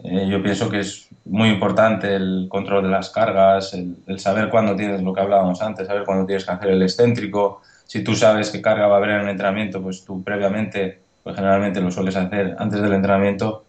eh, 0.04 0.26
yo 0.28 0.42
pienso 0.42 0.70
que 0.70 0.80
es 0.80 1.08
muy 1.24 1.48
importante 1.48 2.14
el 2.14 2.46
control 2.48 2.84
de 2.84 2.88
las 2.88 3.10
cargas, 3.10 3.74
el, 3.74 4.18
saber 4.18 4.48
cuándo 4.48 4.74
tienes 4.74 5.02
lo 5.02 5.12
que 5.12 5.20
hablábamos 5.20 5.60
antes, 5.62 5.86
saber 5.86 6.04
cuándo 6.04 6.26
tienes 6.26 6.44
que 6.44 6.52
hacer 6.52 6.70
el 6.70 6.82
excéntrico. 6.82 7.60
Si 7.86 8.02
tú 8.02 8.14
sabes 8.14 8.50
qué 8.50 8.62
carga 8.62 8.86
va 8.86 8.94
a 8.94 8.98
haber 8.98 9.10
en 9.10 9.20
el 9.22 9.28
entrenamiento, 9.28 9.82
pues 9.82 10.04
tú 10.04 10.22
previamente, 10.22 11.00
pues 11.22 11.36
generalmente 11.36 11.80
lo 11.80 11.90
sueles 11.90 12.16
hacer 12.16 12.56
antes 12.58 12.80
del 12.80 12.92
entrenamiento, 12.92 13.64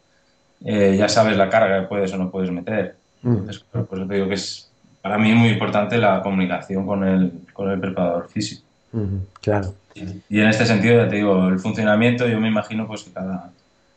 eh, 0.65 0.95
ya 0.97 1.09
sabes 1.09 1.37
la 1.37 1.49
carga 1.49 1.81
que 1.81 1.87
puedes 1.87 2.13
o 2.13 2.17
no 2.17 2.29
puedes 2.29 2.51
meter. 2.51 2.95
Mm. 3.21 3.31
Entonces, 3.31 3.65
pues 3.71 4.07
te 4.07 4.13
digo 4.13 4.27
que 4.27 4.35
es 4.35 4.71
para 5.01 5.17
mí 5.17 5.33
muy 5.33 5.49
importante 5.49 5.97
la 5.97 6.21
comunicación 6.21 6.85
con 6.85 7.03
el, 7.03 7.31
con 7.53 7.69
el 7.71 7.79
preparador 7.79 8.29
físico. 8.29 8.63
claro. 9.41 9.73
Y, 9.93 10.39
en 10.39 10.47
este 10.47 10.65
sentido, 10.65 11.03
ya 11.03 11.09
te 11.09 11.17
digo, 11.17 11.49
el 11.49 11.59
funcionamiento, 11.59 12.25
yo 12.27 12.39
me 12.39 12.47
imagino 12.47 12.87
pues 12.87 13.03
que 13.03 13.11
cada, 13.11 13.51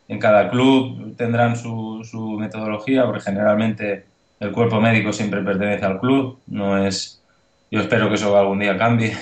en 0.09 0.19
cada 0.19 0.51
club 0.51 1.15
tendrán 1.17 1.57
su, 1.57 2.07
su, 2.11 2.33
metodología, 2.33 3.05
porque 3.05 3.21
generalmente 3.21 4.05
el 4.41 4.51
cuerpo 4.51 4.81
médico 4.81 5.13
siempre 5.13 5.43
pertenece 5.43 5.85
al 5.85 6.01
club. 6.01 6.39
No 6.49 6.85
es, 6.85 7.23
yo 7.71 7.81
espero 7.81 8.09
que 8.09 8.17
eso 8.17 8.37
algún 8.37 8.59
día 8.59 8.77
cambie, 8.77 9.17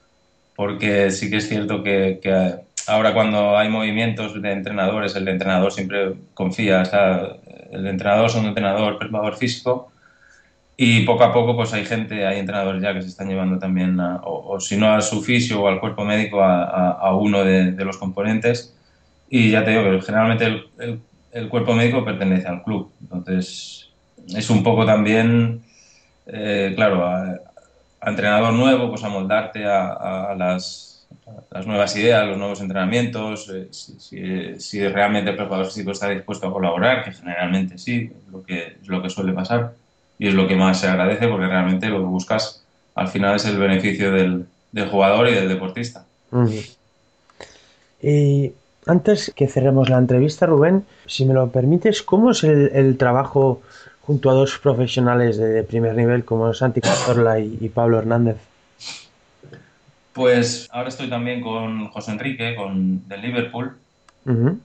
porque 0.56 1.10
sí 1.10 1.30
que 1.30 1.36
es 1.36 1.48
cierto 1.48 1.82
que, 1.82 2.18
que 2.20 2.54
ahora 2.86 3.12
cuando 3.14 3.56
hay 3.56 3.68
movimientos 3.68 4.40
de 4.40 4.52
entrenadores, 4.52 5.14
el 5.16 5.28
entrenador 5.28 5.72
siempre 5.72 6.14
confía, 6.34 6.82
el 7.70 7.86
entrenador 7.86 8.26
es 8.26 8.34
un 8.34 8.46
entrenador, 8.46 8.98
preparador 8.98 9.36
físico, 9.36 9.90
y 10.76 11.04
poco 11.04 11.24
a 11.24 11.32
poco 11.32 11.56
pues 11.56 11.72
hay 11.72 11.84
gente, 11.84 12.26
hay 12.26 12.38
entrenadores 12.38 12.82
ya 12.82 12.92
que 12.92 13.02
se 13.02 13.08
están 13.08 13.28
llevando 13.28 13.58
también, 13.58 13.98
o, 13.98 14.58
si 14.60 14.76
no 14.76 14.92
al 14.92 15.02
su 15.02 15.22
fisio 15.22 15.62
o 15.62 15.68
al 15.68 15.80
cuerpo 15.80 16.04
médico, 16.04 16.42
a, 16.42 16.90
a, 16.92 17.14
uno 17.14 17.44
de, 17.44 17.72
de, 17.72 17.84
los 17.84 17.96
componentes 17.96 18.74
y 19.28 19.50
ya 19.50 19.64
te 19.64 19.70
digo 19.70 19.82
que 19.82 20.02
generalmente 20.02 20.44
el, 20.78 21.00
el, 21.32 21.48
cuerpo 21.48 21.74
médico 21.74 22.04
pertenece 22.04 22.46
al 22.46 22.62
club. 22.62 22.92
Entonces, 23.00 23.90
es 24.28 24.50
un 24.50 24.62
poco 24.62 24.84
también, 24.86 25.62
eh, 26.26 26.72
claro, 26.76 27.04
a, 27.04 27.40
entrenador 28.02 28.52
nuevo, 28.52 28.88
pues 28.88 29.02
a 29.02 29.08
moldarte 29.08 29.64
a, 29.64 30.34
las, 30.38 30.95
las, 31.50 31.66
nuevas 31.66 31.96
ideas, 31.96 32.26
los 32.26 32.38
nuevos 32.38 32.60
entrenamientos, 32.60 33.50
eh, 33.52 33.68
si, 34.58 34.88
realmente 34.88 35.30
el 35.30 35.36
preparador 35.36 35.66
físico 35.66 35.90
está 35.90 36.10
dispuesto 36.10 36.48
a 36.48 36.52
colaborar, 36.52 37.04
que 37.04 37.12
generalmente 37.12 37.78
sí, 37.78 38.12
es 38.16 38.32
lo 38.32 38.42
que, 38.42 38.76
es 38.80 38.88
lo 38.88 39.02
que 39.02 39.10
suele 39.10 39.32
pasar. 39.32 39.74
Y 40.18 40.28
es 40.28 40.34
lo 40.34 40.48
que 40.48 40.56
más 40.56 40.80
se 40.80 40.88
agradece 40.88 41.28
porque 41.28 41.46
realmente 41.46 41.88
lo 41.88 41.98
que 41.98 42.06
buscas 42.06 42.64
al 42.94 43.08
final 43.08 43.36
es 43.36 43.44
el 43.44 43.58
beneficio 43.58 44.10
del, 44.10 44.46
del 44.72 44.88
jugador 44.88 45.28
y 45.28 45.34
del 45.34 45.48
deportista. 45.48 46.04
Y 48.02 48.52
antes 48.86 49.32
que 49.34 49.48
cerremos 49.48 49.88
la 49.88 49.98
entrevista, 49.98 50.46
Rubén, 50.46 50.84
si 51.06 51.24
me 51.24 51.34
lo 51.34 51.48
permites, 51.48 52.02
¿cómo 52.02 52.30
es 52.30 52.44
el, 52.44 52.96
trabajo 52.96 53.62
junto 54.02 54.30
a 54.30 54.34
dos 54.34 54.58
profesionales 54.58 55.36
de, 55.36 55.62
primer 55.62 55.94
nivel 55.94 56.24
como 56.24 56.52
Santi 56.54 56.80
Cazorla 56.80 57.40
y, 57.40 57.68
Pablo 57.68 57.98
Hernández? 57.98 58.36
Pues 60.16 60.66
ahora 60.72 60.88
estoy 60.88 61.10
también 61.10 61.42
con 61.42 61.88
José 61.88 62.12
Enrique, 62.12 62.54
con, 62.56 63.06
del 63.06 63.20
Liverpool, 63.20 63.76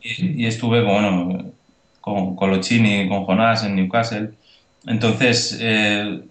y, 0.01 0.45
estuve 0.45 0.81
bueno, 0.81 1.51
con 1.99 2.37
Colochini 2.37 3.01
y 3.01 3.09
con 3.09 3.25
Jonás 3.25 3.65
en 3.65 3.75
Newcastle. 3.75 4.29
Entonces, 4.87 5.59
eh, 5.59 6.21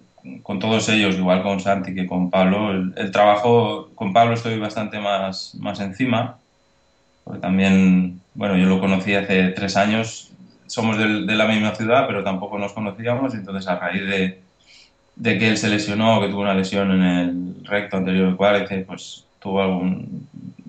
con 0.42 0.58
todos 0.58 0.88
ellos, 0.88 1.16
igual 1.16 1.42
con 1.42 1.60
Santi 1.60 1.94
que 1.94 2.06
con 2.06 2.30
Pablo, 2.30 2.70
el, 2.70 2.94
el, 2.96 3.10
trabajo 3.10 3.90
con 3.94 4.14
Pablo 4.14 4.32
estoy 4.32 4.58
bastante 4.58 4.98
más, 4.98 5.54
más 5.56 5.80
encima. 5.80 6.38
Porque 7.22 7.40
también, 7.40 8.22
bueno, 8.32 8.56
yo 8.56 8.64
lo 8.64 8.80
conocí 8.80 9.14
hace 9.14 9.48
tres 9.48 9.76
años, 9.76 10.32
somos 10.66 10.96
de 10.96 11.36
la 11.36 11.46
misma 11.46 11.74
ciudad, 11.74 12.06
pero 12.06 12.24
tampoco 12.24 12.58
nos 12.58 12.72
conocíamos, 12.72 13.34
entonces 13.34 13.68
a 13.68 13.76
raíz 13.76 14.00
de, 14.00 14.40
de 15.16 15.38
que 15.38 15.48
él 15.48 15.56
se 15.58 15.68
lesionó, 15.68 16.20
que 16.20 16.28
tuvo 16.28 16.42
una 16.42 16.54
lesión 16.54 16.90
en 16.92 17.02
el 17.02 17.64
recto 17.64 17.96
anterior 17.96 18.26
del 18.26 18.36
cuádriceps, 18.36 18.86
pues 18.86 19.24
tuvo 19.38 19.82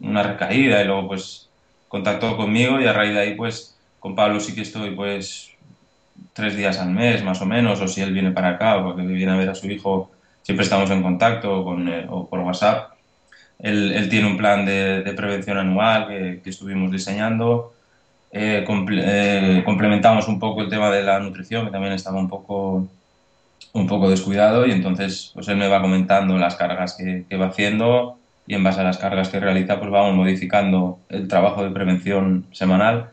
una 0.02 0.24
recaída 0.24 0.82
y 0.82 0.86
luego 0.86 1.08
pues 1.08 1.50
contactó 1.88 2.38
conmigo 2.38 2.80
y 2.80 2.86
a 2.86 2.94
raíz 2.94 3.14
de 3.14 3.20
ahí 3.20 3.36
pues 3.36 3.76
con 4.00 4.16
Pablo 4.16 4.40
sí 4.40 4.56
que 4.56 4.62
estoy 4.62 4.92
pues 4.92 5.52
tres 6.34 6.56
días 6.56 6.80
al 6.80 6.92
mes 6.92 7.24
más 7.24 7.42
o 7.42 7.46
menos, 7.46 7.82
o 7.82 7.88
si 7.88 8.02
él 8.02 8.14
viene 8.14 8.32
para 8.32 8.50
acá 8.50 8.78
o 8.78 8.84
porque 8.84 9.04
viene 9.04 9.32
a 9.32 9.38
ver 9.38 9.50
a 9.50 9.56
su 9.56 9.70
hijo, 9.70 10.12
siempre 10.44 10.64
estamos 10.64 10.90
en 10.90 11.04
contacto 11.04 11.64
con, 11.64 11.88
o 12.10 12.28
por 12.28 12.40
WhatsApp 12.40 12.92
él, 13.62 14.08
tiene 14.10 14.28
un 14.28 14.38
plan 14.38 14.66
de, 14.66 15.14
prevención 15.16 15.58
anual 15.58 16.08
que, 16.08 16.50
estuvimos 16.50 16.92
diseñando. 16.92 17.74
Eh, 18.32 18.66
eh, 18.68 19.62
complementamos 19.64 20.28
un 20.28 20.40
poco 20.40 20.62
el 20.62 20.70
tema 20.70 20.90
de 20.90 21.04
la 21.04 21.20
nutrición, 21.20 21.66
que 21.66 21.72
también 21.72 21.94
estaba 21.94 22.18
un 22.18 22.30
poco, 22.30 22.88
un 23.74 23.88
poco 23.88 24.10
descuidado, 24.10 24.66
y 24.66 24.72
entonces 24.72 25.32
pues 25.34 25.48
él 25.48 25.58
me 25.58 25.68
va 25.68 25.82
comentando 25.82 26.38
las 26.38 26.56
cargas 26.56 26.98
que, 26.98 27.26
va 27.38 27.48
haciendo 27.48 28.18
y 28.48 28.56
en 28.56 28.64
base 28.64 28.82
a 28.82 28.84
las 28.84 28.98
cargas 28.98 29.30
que 29.30 29.40
realiza 29.40 29.80
pues 29.80 29.92
vamos 29.92 30.16
modificando 30.16 31.00
el 31.10 31.28
trabajo 31.28 31.64
de 31.64 31.70
prevención 31.70 32.46
semanal 32.52 33.12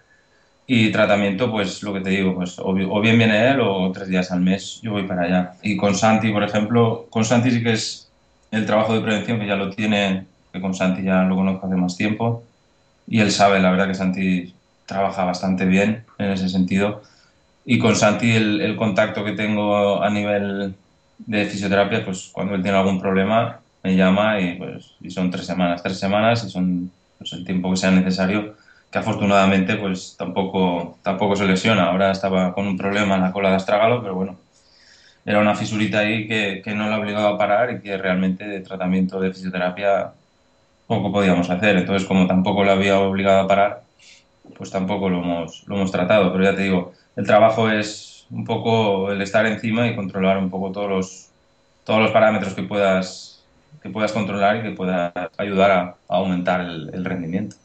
y 0.66 0.90
tratamiento 0.90 1.50
pues 1.50 1.82
lo 1.82 1.92
que 1.92 2.00
te 2.00 2.10
digo 2.10 2.34
pues 2.34 2.58
o, 2.58 2.72
bien 2.72 3.18
viene 3.18 3.50
él 3.50 3.60
o 3.60 3.92
tres 3.92 4.08
días 4.08 4.32
al 4.32 4.40
mes 4.40 4.80
yo 4.82 4.92
voy 4.92 5.06
para 5.06 5.22
allá 5.22 5.52
y 5.62 5.76
con 5.76 5.94
Santi 5.94 6.32
por 6.32 6.42
ejemplo 6.42 7.06
con 7.10 7.24
Santi 7.24 7.50
sí 7.50 7.62
que 7.62 7.72
es 7.72 8.10
el 8.50 8.66
trabajo 8.66 8.94
de 8.94 9.00
prevención 9.00 9.38
que 9.38 9.46
ya 9.46 9.56
lo 9.56 9.70
tiene 9.70 10.26
que 10.52 10.60
con 10.60 10.74
Santi 10.74 11.02
ya 11.02 11.22
lo 11.24 11.36
conozco 11.36 11.66
hace 11.66 11.76
más 11.76 11.96
tiempo 11.96 12.42
y 13.08 13.20
él 13.20 13.32
sabe, 13.32 13.58
la 13.58 13.70
verdad 13.70 13.88
que 13.88 13.94
Santi 13.94 14.54
trabaja 14.86 15.24
bastante 15.24 15.64
bien 15.64 16.04
en 16.18 16.30
ese 16.30 16.48
sentido. 16.48 17.02
Y 17.70 17.78
con 17.78 17.94
Santi 17.94 18.35
el, 18.35 18.62
el 18.62 18.76
contacto 18.76 19.22
que 19.22 19.33
tengo 19.33 20.02
a 20.02 20.09
nivel 20.09 20.74
de 21.18 21.44
fisioterapia, 21.44 22.02
pues 22.02 22.31
cuando 22.33 22.54
él 22.54 22.62
tiene 22.62 22.78
algún 22.78 22.98
problema 22.98 23.61
me 23.83 23.94
llama 23.94 24.40
y, 24.40 24.54
pues, 24.54 24.94
y 25.02 25.11
son 25.11 25.31
tres 25.31 25.44
semanas, 25.44 25.83
tres 25.83 25.98
semanas 25.98 26.42
y 26.44 26.48
son 26.48 26.90
pues, 27.18 27.31
el 27.35 27.44
tiempo 27.44 27.70
que 27.70 27.76
sea 27.76 27.90
necesario, 27.90 28.54
que 28.90 28.98
afortunadamente 28.98 29.76
pues 29.76 30.16
tampoco, 30.16 30.96
tampoco 31.02 31.37
se 31.37 31.44
lesiona. 31.44 31.90
Ahora 31.90 32.11
estaba 32.11 32.54
con 32.54 32.66
un 32.66 32.78
problema 32.78 33.16
en 33.16 33.20
la 33.20 33.33
cola 33.33 33.50
de 33.50 33.57
astrágalo, 33.57 34.00
pero 34.00 34.14
bueno, 34.14 34.37
era 35.26 35.38
una 35.38 35.54
fisurita 35.54 35.98
ahí 35.98 36.26
que, 36.26 36.62
que 36.64 36.74
no 36.74 36.88
le 36.88 36.94
ha 36.94 36.98
obligado 36.98 37.28
a 37.28 37.37
parar 37.37 37.70
y 37.70 37.81
que 37.81 37.98
realmente 37.98 38.48
de 38.48 38.61
tratamiento 38.61 39.20
de 39.20 39.35
fisioterapia 39.35 40.12
poco 40.87 41.12
podíamos 41.12 41.50
hacer. 41.50 41.76
Entonces, 41.76 42.09
como 42.09 42.26
tampoco 42.26 42.64
lo 42.64 42.72
había 42.72 42.98
obligado 42.98 43.40
a 43.40 43.46
parar, 43.46 43.83
pues 44.57 44.70
tampoco 44.70 45.11
lo 45.11 45.18
hemos, 45.22 45.64
lo 45.66 45.76
hemos 45.76 45.92
tratado. 45.92 46.33
Pero 46.33 46.44
ya 46.44 46.57
te 46.57 46.62
digo, 46.62 46.94
el 47.18 47.26
trabajo 47.26 47.68
es 47.68 48.26
un 48.31 48.44
poco 48.44 49.11
el 49.11 49.20
estar 49.20 49.44
encima 49.44 49.88
y 49.88 49.96
controlar 49.96 50.38
un 50.38 50.50
poco 50.50 50.70
todos 50.70 50.88
los, 50.88 51.28
todos 51.83 52.00
los 52.00 52.12
parámetros 52.12 52.54
que 52.54 52.62
puedas, 52.62 53.42
que 53.83 53.90
puedas 53.90 54.12
controlar 54.12 54.59
y 54.59 54.62
que 54.62 54.70
puedas 54.70 55.12
ayudar 55.37 55.70
a, 55.72 55.94
aumentar 56.09 56.61
el, 56.61 57.04
rendimiento. 57.04 57.57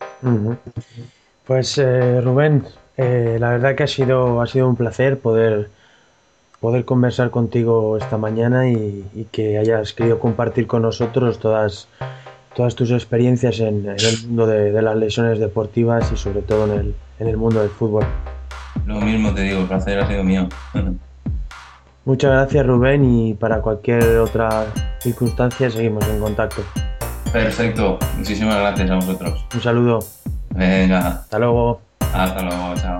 Pues 1.45 1.77
eh, 1.77 2.19
Rubén, 2.21 2.63
eh, 2.97 3.37
la 3.39 3.51
verdad 3.51 3.75
que 3.75 3.83
ha 3.83 3.87
sido, 3.87 4.41
ha 4.41 4.47
sido 4.47 4.67
un 4.67 4.75
placer 4.75 5.19
poder, 5.19 5.69
poder 6.59 6.83
conversar 6.83 7.29
contigo 7.29 7.97
esta 7.97 8.17
mañana 8.17 8.67
y, 8.71 9.27
que 9.31 9.59
hayas 9.59 9.93
querido 9.93 10.19
compartir 10.19 10.65
con 10.65 10.81
nosotros 10.81 11.37
todas 11.37 11.87
todas 12.55 12.75
tus 12.75 12.91
experiencias 12.91 13.59
en, 13.59 13.87
el 13.87 14.27
mundo 14.27 14.47
de, 14.47 14.81
las 14.81 14.95
lesiones 14.95 15.37
deportivas 15.37 16.11
y 16.11 16.17
sobre 16.17 16.41
todo 16.41 16.71
en 16.71 16.79
el, 16.79 16.95
en 17.19 17.27
el 17.27 17.37
mundo 17.37 17.61
del 17.61 17.69
fútbol. 17.69 18.05
Lo 18.85 18.99
mismo 19.01 19.33
te 19.33 19.41
digo, 19.41 19.61
el 19.61 19.67
placer 19.67 19.99
ha 19.99 20.07
sido 20.07 20.23
mío. 20.23 20.47
Muchas 22.05 22.31
gracias 22.31 22.65
Rubén 22.65 23.05
y 23.05 23.33
para 23.33 23.61
cualquier 23.61 24.17
otra 24.17 24.65
circunstancia 24.99 25.69
seguimos 25.69 26.05
en 26.09 26.19
contacto. 26.19 26.61
Perfecto, 27.31 27.97
muchísimas 28.17 28.57
gracias 28.59 28.91
a 28.91 28.95
vosotros. 28.95 29.45
Un 29.53 29.61
saludo. 29.61 29.99
Venga. 30.49 31.07
Hasta 31.07 31.39
luego. 31.39 31.81
Hasta 32.13 32.41
luego, 32.41 32.75
chao. 32.75 32.99